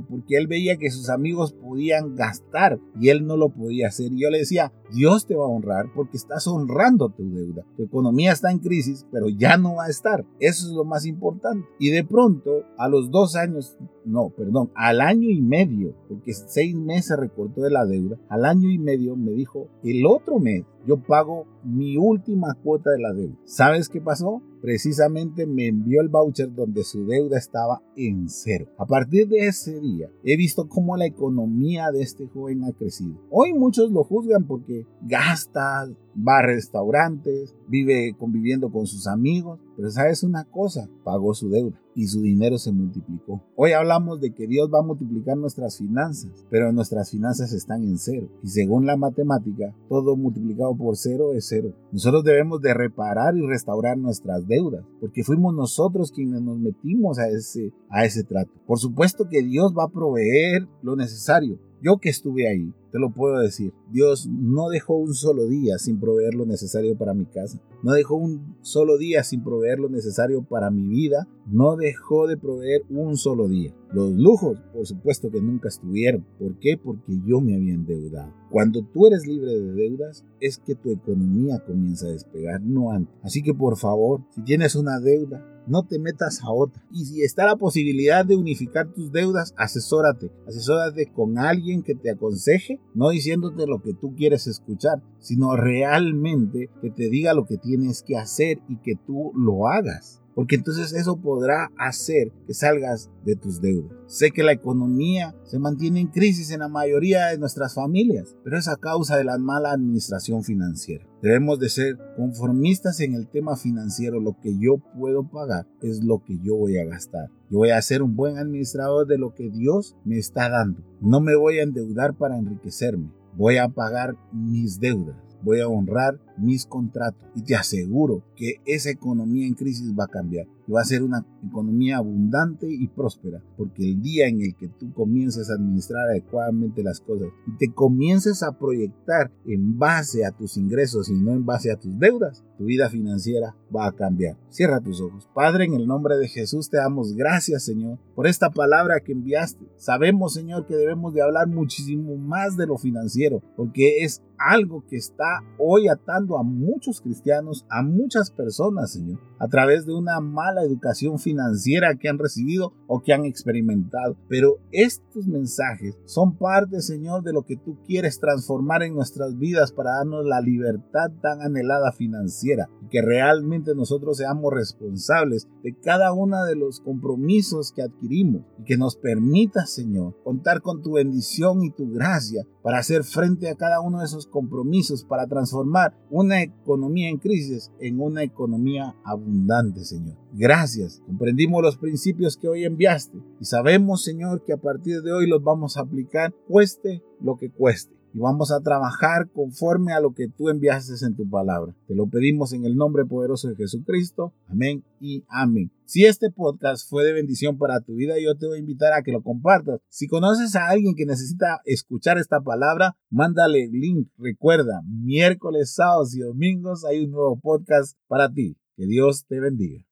porque 0.01 0.37
él 0.37 0.47
veía 0.47 0.77
que 0.77 0.89
sus 0.89 1.09
amigos 1.09 1.51
podían 1.51 2.15
gastar 2.15 2.79
y 2.99 3.09
él 3.09 3.25
no 3.25 3.35
lo 3.35 3.49
podía 3.49 3.87
hacer. 3.87 4.13
Y 4.13 4.21
yo 4.21 4.29
le 4.29 4.39
decía, 4.39 4.71
Dios 4.93 5.25
te 5.25 5.35
va 5.35 5.45
a 5.45 5.49
honrar 5.49 5.87
porque 5.93 6.17
estás 6.17 6.47
honrando 6.47 7.09
tu 7.09 7.29
deuda. 7.29 7.65
Tu 7.75 7.83
economía 7.83 8.31
está 8.31 8.51
en 8.51 8.59
crisis, 8.59 9.05
pero 9.11 9.27
ya 9.27 9.57
no 9.57 9.75
va 9.75 9.85
a 9.85 9.89
estar. 9.89 10.25
Eso 10.39 10.67
es 10.67 10.73
lo 10.73 10.85
más 10.85 11.05
importante. 11.05 11.67
Y 11.79 11.89
de 11.89 12.03
pronto, 12.03 12.63
a 12.77 12.87
los 12.87 13.09
dos 13.11 13.35
años, 13.35 13.77
no, 14.13 14.29
perdón, 14.29 14.69
al 14.75 15.01
año 15.01 15.27
y 15.27 15.41
medio, 15.41 15.95
porque 16.07 16.33
seis 16.33 16.75
meses 16.75 17.17
recortó 17.17 17.61
de 17.61 17.71
la 17.71 17.83
deuda, 17.83 18.19
al 18.29 18.45
año 18.45 18.69
y 18.69 18.77
medio 18.77 19.15
me 19.15 19.31
dijo, 19.31 19.69
el 19.83 20.05
otro 20.05 20.39
mes 20.39 20.63
yo 20.85 20.97
pago 20.97 21.47
mi 21.63 21.97
última 21.97 22.53
cuota 22.63 22.91
de 22.91 23.01
la 23.01 23.11
deuda. 23.11 23.35
¿Sabes 23.45 23.89
qué 23.89 23.99
pasó? 24.01 24.43
Precisamente 24.63 25.45
me 25.45 25.67
envió 25.67 25.99
el 25.99 26.07
voucher 26.07 26.55
donde 26.55 26.85
su 26.85 27.05
deuda 27.05 27.37
estaba 27.37 27.81
en 27.97 28.29
cero. 28.29 28.69
A 28.77 28.85
partir 28.85 29.27
de 29.27 29.47
ese 29.47 29.77
día 29.81 30.09
he 30.23 30.37
visto 30.37 30.69
cómo 30.69 30.95
la 30.95 31.05
economía 31.05 31.91
de 31.91 32.01
este 32.01 32.29
joven 32.29 32.63
ha 32.63 32.71
crecido. 32.71 33.19
Hoy 33.29 33.51
muchos 33.51 33.91
lo 33.91 34.05
juzgan 34.05 34.45
porque 34.45 34.87
gasta, 35.01 35.85
va 36.15 36.39
a 36.39 36.43
restaurantes, 36.43 37.53
vive 37.67 38.15
conviviendo 38.17 38.71
con 38.71 38.87
sus 38.87 39.07
amigos, 39.07 39.59
pero 39.75 39.89
sabes 39.89 40.23
una 40.23 40.45
cosa, 40.45 40.87
pagó 41.03 41.33
su 41.33 41.49
deuda 41.49 41.77
y 41.95 42.07
su 42.07 42.21
dinero 42.21 42.57
se 42.57 42.71
multiplicó. 42.71 43.41
Hoy 43.55 43.71
hablamos 43.71 44.19
de 44.19 44.33
que 44.33 44.47
Dios 44.47 44.69
va 44.73 44.79
a 44.79 44.83
multiplicar 44.83 45.37
nuestras 45.37 45.77
finanzas, 45.77 46.45
pero 46.49 46.71
nuestras 46.71 47.11
finanzas 47.11 47.53
están 47.53 47.83
en 47.83 47.97
cero 47.97 48.29
y 48.41 48.47
según 48.47 48.85
la 48.85 48.97
matemática, 48.97 49.75
todo 49.89 50.15
multiplicado 50.15 50.75
por 50.75 50.95
cero 50.95 51.33
es 51.33 51.47
cero. 51.47 51.73
Nosotros 51.91 52.23
debemos 52.23 52.61
de 52.61 52.73
reparar 52.73 53.35
y 53.35 53.45
restaurar 53.45 53.97
nuestras 53.97 54.47
deudas, 54.47 54.52
porque 54.99 55.23
fuimos 55.23 55.53
nosotros 55.53 56.11
quienes 56.11 56.41
nos 56.41 56.57
metimos 56.57 57.19
a 57.19 57.27
ese, 57.29 57.71
a 57.89 58.05
ese 58.05 58.23
trato. 58.23 58.51
Por 58.65 58.79
supuesto 58.79 59.27
que 59.29 59.41
Dios 59.41 59.73
va 59.77 59.85
a 59.85 59.91
proveer 59.91 60.67
lo 60.81 60.95
necesario. 60.95 61.59
Yo 61.83 61.97
que 61.97 62.07
estuve 62.07 62.47
ahí, 62.47 62.73
te 62.93 62.97
lo 62.97 63.11
puedo 63.11 63.39
decir. 63.39 63.73
Dios 63.91 64.25
no 64.27 64.69
dejó 64.69 64.95
un 64.95 65.13
solo 65.13 65.47
día 65.47 65.77
sin 65.77 65.99
proveer 65.99 66.33
lo 66.33 66.45
necesario 66.45 66.97
para 66.97 67.13
mi 67.13 67.25
casa. 67.25 67.59
No 67.83 67.91
dejó 67.91 68.15
un 68.15 68.55
solo 68.61 68.97
día 68.97 69.21
sin 69.25 69.43
proveer 69.43 69.79
lo 69.79 69.89
necesario 69.89 70.43
para 70.43 70.71
mi 70.71 70.87
vida. 70.87 71.27
No 71.45 71.75
dejó 71.75 72.27
de 72.27 72.37
proveer 72.37 72.83
un 72.89 73.17
solo 73.17 73.49
día. 73.49 73.75
Los 73.91 74.13
lujos, 74.13 74.59
por 74.71 74.87
supuesto 74.87 75.29
que 75.29 75.41
nunca 75.41 75.67
estuvieron. 75.67 76.25
¿Por 76.39 76.57
qué? 76.57 76.77
Porque 76.77 77.19
yo 77.25 77.41
me 77.41 77.53
había 77.53 77.73
endeudado. 77.73 78.33
Cuando 78.49 78.81
tú 78.83 79.07
eres 79.07 79.27
libre 79.27 79.51
de 79.51 79.73
deudas, 79.73 80.23
es 80.39 80.59
que 80.59 80.75
tu 80.75 80.89
economía 80.89 81.65
comienza 81.65 82.07
a 82.07 82.11
despegar, 82.11 82.61
no 82.61 82.91
antes. 82.91 83.13
Así 83.23 83.43
que 83.43 83.53
por 83.53 83.75
favor, 83.75 84.21
si 84.29 84.41
tienes 84.43 84.75
una 84.75 85.01
deuda, 85.01 85.52
no 85.67 85.83
te 85.83 85.99
metas 85.99 86.41
a 86.43 86.51
otra. 86.51 86.83
Y 86.91 87.05
si 87.05 87.23
está 87.23 87.45
la 87.45 87.55
posibilidad 87.55 88.25
de 88.25 88.35
unificar 88.35 88.87
tus 88.87 89.11
deudas, 89.11 89.53
asesórate. 89.57 90.31
Asesórate 90.47 91.11
con 91.11 91.37
alguien 91.37 91.83
que 91.83 91.95
te 91.95 92.11
aconseje, 92.11 92.79
no 92.93 93.09
diciéndote 93.09 93.67
lo 93.67 93.81
que 93.81 93.93
tú 93.93 94.15
quieres 94.15 94.47
escuchar, 94.47 95.01
sino 95.19 95.55
realmente 95.55 96.69
que 96.81 96.89
te 96.89 97.09
diga 97.09 97.33
lo 97.33 97.45
que 97.45 97.57
tienes 97.57 98.03
que 98.03 98.17
hacer 98.17 98.59
y 98.67 98.77
que 98.77 98.95
tú 98.95 99.31
lo 99.35 99.67
hagas 99.67 100.22
porque 100.35 100.55
entonces 100.55 100.93
eso 100.93 101.17
podrá 101.17 101.71
hacer 101.77 102.31
que 102.47 102.53
salgas 102.53 103.09
de 103.25 103.35
tus 103.35 103.61
deudas. 103.61 103.91
Sé 104.07 104.31
que 104.31 104.43
la 104.43 104.51
economía 104.51 105.35
se 105.43 105.59
mantiene 105.59 105.99
en 105.99 106.07
crisis 106.07 106.51
en 106.51 106.59
la 106.59 106.67
mayoría 106.67 107.27
de 107.27 107.37
nuestras 107.37 107.73
familias, 107.73 108.35
pero 108.43 108.57
es 108.57 108.67
a 108.67 108.75
causa 108.75 109.17
de 109.17 109.23
la 109.23 109.37
mala 109.37 109.71
administración 109.71 110.43
financiera. 110.43 111.05
Debemos 111.21 111.59
de 111.59 111.69
ser 111.69 111.97
conformistas 112.17 112.99
en 112.99 113.13
el 113.13 113.27
tema 113.27 113.55
financiero. 113.55 114.19
Lo 114.19 114.37
que 114.39 114.57
yo 114.59 114.77
puedo 114.97 115.23
pagar 115.29 115.67
es 115.81 116.03
lo 116.03 116.23
que 116.23 116.37
yo 116.43 116.55
voy 116.55 116.77
a 116.77 116.85
gastar. 116.85 117.29
Yo 117.49 117.59
voy 117.59 117.69
a 117.69 117.81
ser 117.81 118.01
un 118.01 118.15
buen 118.15 118.37
administrador 118.37 119.07
de 119.07 119.17
lo 119.17 119.33
que 119.33 119.49
Dios 119.49 119.95
me 120.03 120.17
está 120.17 120.49
dando. 120.49 120.83
No 120.99 121.21
me 121.21 121.35
voy 121.35 121.59
a 121.59 121.63
endeudar 121.63 122.15
para 122.15 122.37
enriquecerme. 122.37 123.11
Voy 123.35 123.57
a 123.57 123.69
pagar 123.69 124.15
mis 124.31 124.79
deudas 124.79 125.32
voy 125.43 125.59
a 125.59 125.67
honrar 125.67 126.19
mis 126.37 126.65
contratos. 126.65 127.23
Y 127.35 127.43
te 127.43 127.55
aseguro 127.55 128.23
que 128.35 128.61
esa 128.65 128.89
economía 128.89 129.45
en 129.45 129.53
crisis 129.53 129.93
va 129.97 130.05
a 130.05 130.09
cambiar 130.09 130.47
y 130.67 130.71
va 130.71 130.81
a 130.81 130.85
ser 130.85 131.03
una 131.03 131.25
economía 131.45 131.97
abundante 131.97 132.67
y 132.69 132.87
próspera, 132.87 133.41
porque 133.57 133.83
el 133.83 134.01
día 134.01 134.27
en 134.27 134.41
el 134.41 134.55
que 134.55 134.67
tú 134.67 134.93
comiences 134.93 135.49
a 135.49 135.53
administrar 135.53 136.09
adecuadamente 136.09 136.83
las 136.83 136.99
cosas 136.99 137.29
y 137.47 137.57
te 137.57 137.73
comiences 137.73 138.43
a 138.43 138.57
proyectar 138.57 139.31
en 139.45 139.77
base 139.77 140.25
a 140.25 140.31
tus 140.31 140.57
ingresos 140.57 141.09
y 141.09 141.13
no 141.13 141.31
en 141.31 141.45
base 141.45 141.71
a 141.71 141.77
tus 141.77 141.97
deudas, 141.99 142.43
tu 142.57 142.65
vida 142.65 142.89
financiera 142.89 143.55
va 143.75 143.87
a 143.87 143.91
cambiar. 143.91 144.37
Cierra 144.49 144.79
tus 144.79 145.01
ojos. 145.01 145.27
Padre, 145.33 145.65
en 145.65 145.73
el 145.73 145.87
nombre 145.87 146.17
de 146.17 146.27
Jesús 146.27 146.69
te 146.69 146.77
damos 146.77 147.15
gracias, 147.15 147.63
Señor, 147.65 147.99
por 148.15 148.27
esta 148.27 148.49
palabra 148.51 148.99
que 148.99 149.13
enviaste. 149.13 149.65
Sabemos, 149.75 150.33
Señor, 150.33 150.65
que 150.67 150.75
debemos 150.75 151.13
de 151.13 151.21
hablar 151.21 151.47
muchísimo 151.47 152.15
más 152.15 152.55
de 152.55 152.67
lo 152.67 152.77
financiero, 152.77 153.41
porque 153.55 154.03
es 154.03 154.21
algo 154.37 154.83
que 154.87 154.97
está 154.97 155.41
hoy 155.57 155.87
atando 155.87 156.37
a 156.37 156.43
muchos 156.43 157.01
cristianos, 157.01 157.65
a 157.69 157.81
muchas 157.81 158.31
personas, 158.31 158.91
Señor, 158.91 159.19
a 159.39 159.47
través 159.47 159.85
de 159.85 159.93
una 159.93 160.19
mala 160.19 160.52
la 160.53 160.63
educación 160.63 161.19
financiera 161.19 161.95
que 161.95 162.09
han 162.09 162.19
recibido 162.19 162.73
o 162.87 163.01
que 163.01 163.13
han 163.13 163.25
experimentado. 163.25 164.15
Pero 164.27 164.57
estos 164.71 165.27
mensajes 165.27 165.97
son 166.05 166.37
parte, 166.37 166.81
Señor, 166.81 167.23
de 167.23 167.33
lo 167.33 167.43
que 167.43 167.57
tú 167.57 167.77
quieres 167.85 168.19
transformar 168.19 168.83
en 168.83 168.93
nuestras 168.93 169.37
vidas 169.37 169.71
para 169.71 169.97
darnos 169.97 170.25
la 170.25 170.41
libertad 170.41 171.11
tan 171.21 171.41
anhelada 171.41 171.91
financiera 171.91 172.69
y 172.83 172.87
que 172.87 173.01
realmente 173.01 173.75
nosotros 173.75 174.17
seamos 174.17 174.53
responsables 174.53 175.47
de 175.63 175.75
cada 175.75 176.13
uno 176.13 176.43
de 176.43 176.55
los 176.55 176.79
compromisos 176.81 177.71
que 177.71 177.81
adquirimos 177.81 178.43
y 178.59 178.63
que 178.63 178.77
nos 178.77 178.95
permita, 178.95 179.65
Señor, 179.65 180.15
contar 180.23 180.61
con 180.61 180.81
tu 180.81 180.93
bendición 180.93 181.63
y 181.63 181.71
tu 181.71 181.89
gracia 181.91 182.45
para 182.63 182.79
hacer 182.79 183.03
frente 183.03 183.49
a 183.49 183.55
cada 183.55 183.81
uno 183.81 183.99
de 183.99 184.05
esos 184.05 184.25
compromisos, 184.25 185.03
para 185.03 185.27
transformar 185.27 185.93
una 186.09 186.41
economía 186.41 187.09
en 187.09 187.17
crisis 187.17 187.71
en 187.79 187.99
una 187.99 188.23
economía 188.23 188.95
abundante, 189.03 189.83
Señor. 189.83 190.15
Gracias, 190.31 191.01
comprendimos 191.05 191.61
los 191.61 191.77
principios 191.77 192.37
que 192.37 192.47
hoy 192.47 192.63
enviaste 192.63 193.19
y 193.39 193.45
sabemos, 193.45 194.03
Señor, 194.03 194.43
que 194.43 194.53
a 194.53 194.57
partir 194.57 195.01
de 195.01 195.11
hoy 195.11 195.27
los 195.27 195.43
vamos 195.43 195.77
a 195.77 195.81
aplicar, 195.81 196.33
cueste 196.47 197.03
lo 197.21 197.35
que 197.35 197.51
cueste. 197.51 198.02
Y 198.13 198.19
vamos 198.19 198.51
a 198.51 198.61
trabajar 198.61 199.31
conforme 199.31 199.91
a 199.91 199.99
lo 199.99 200.13
que 200.13 200.27
tú 200.27 200.49
enviaste 200.49 200.93
en 201.03 201.15
tu 201.15 201.27
palabra. 201.27 201.75
Te 201.87 201.95
lo 201.95 202.07
pedimos 202.07 202.53
en 202.53 202.63
el 202.63 202.75
nombre 202.75 203.05
poderoso 203.05 203.49
de 203.49 203.55
Jesucristo. 203.55 204.33
Amén 204.47 204.83
y 204.99 205.23
amén. 205.27 205.71
Si 205.85 206.05
este 206.05 206.29
podcast 206.29 206.87
fue 206.87 207.03
de 207.03 207.13
bendición 207.13 207.57
para 207.57 207.81
tu 207.81 207.95
vida, 207.95 208.15
yo 208.23 208.37
te 208.37 208.47
voy 208.47 208.57
a 208.57 208.61
invitar 208.61 208.93
a 208.93 209.01
que 209.01 209.11
lo 209.11 209.23
compartas. 209.23 209.79
Si 209.89 210.07
conoces 210.07 210.55
a 210.55 210.69
alguien 210.69 210.93
que 210.95 211.07
necesita 211.07 211.61
escuchar 211.65 212.19
esta 212.19 212.41
palabra, 212.41 212.95
mándale 213.09 213.67
link. 213.71 214.09
Recuerda, 214.17 214.81
miércoles, 214.87 215.73
sábados 215.73 216.15
y 216.15 216.19
domingos 216.19 216.85
hay 216.85 217.03
un 217.03 217.11
nuevo 217.11 217.39
podcast 217.39 217.97
para 218.07 218.31
ti. 218.31 218.57
Que 218.75 218.85
Dios 218.85 219.25
te 219.27 219.39
bendiga. 219.39 219.83